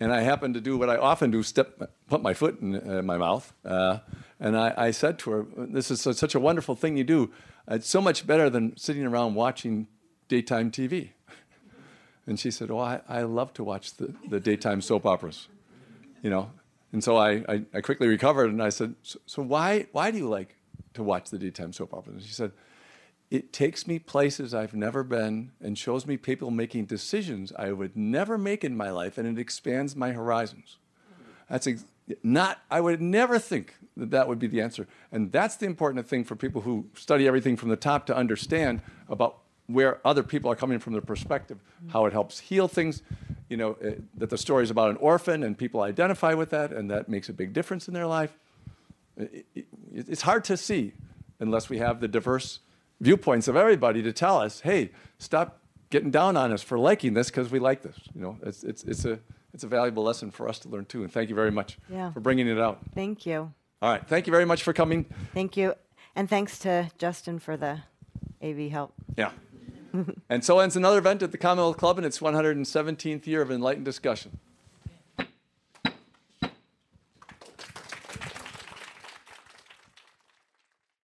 [0.00, 3.02] And I happened to do what I often do, step, put my foot in uh,
[3.02, 3.52] my mouth.
[3.64, 3.98] Uh,
[4.40, 7.30] and I, I, said to her, This is such a wonderful thing you do.
[7.68, 9.86] It's so much better than sitting around watching
[10.28, 11.10] daytime TV.
[12.24, 15.48] And she said, Oh, I, I love to watch the, the daytime soap operas.
[16.22, 16.50] You know?
[16.92, 20.18] And so I, I, I quickly recovered and I said, So, so why, why do
[20.18, 20.54] you like
[20.94, 22.14] to watch the daytime soap operas?
[22.16, 22.52] And she said,
[23.32, 27.96] it takes me places I've never been and shows me people making decisions I would
[27.96, 30.76] never make in my life, and it expands my horizons.
[31.48, 31.86] That's ex-
[32.22, 34.86] not, I would never think that that would be the answer.
[35.10, 38.82] And that's the important thing for people who study everything from the top to understand
[39.08, 43.02] about where other people are coming from their perspective, how it helps heal things.
[43.48, 46.70] You know, uh, that the story is about an orphan and people identify with that,
[46.70, 48.36] and that makes a big difference in their life.
[49.16, 50.92] It, it, it's hard to see
[51.40, 52.58] unless we have the diverse
[53.02, 55.58] viewpoints of everybody to tell us, hey, stop
[55.90, 57.98] getting down on us for liking this because we like this.
[58.14, 59.18] You know, it's, it's, it's, a,
[59.52, 61.02] it's a valuable lesson for us to learn too.
[61.02, 62.12] And thank you very much yeah.
[62.12, 62.78] for bringing it out.
[62.94, 63.52] Thank you.
[63.82, 64.06] All right.
[64.06, 65.04] Thank you very much for coming.
[65.34, 65.74] Thank you.
[66.14, 67.80] And thanks to Justin for the
[68.42, 68.94] AV help.
[69.18, 69.32] Yeah.
[70.30, 73.84] and so ends another event at the Commonwealth Club in its 117th year of enlightened
[73.84, 74.38] discussion.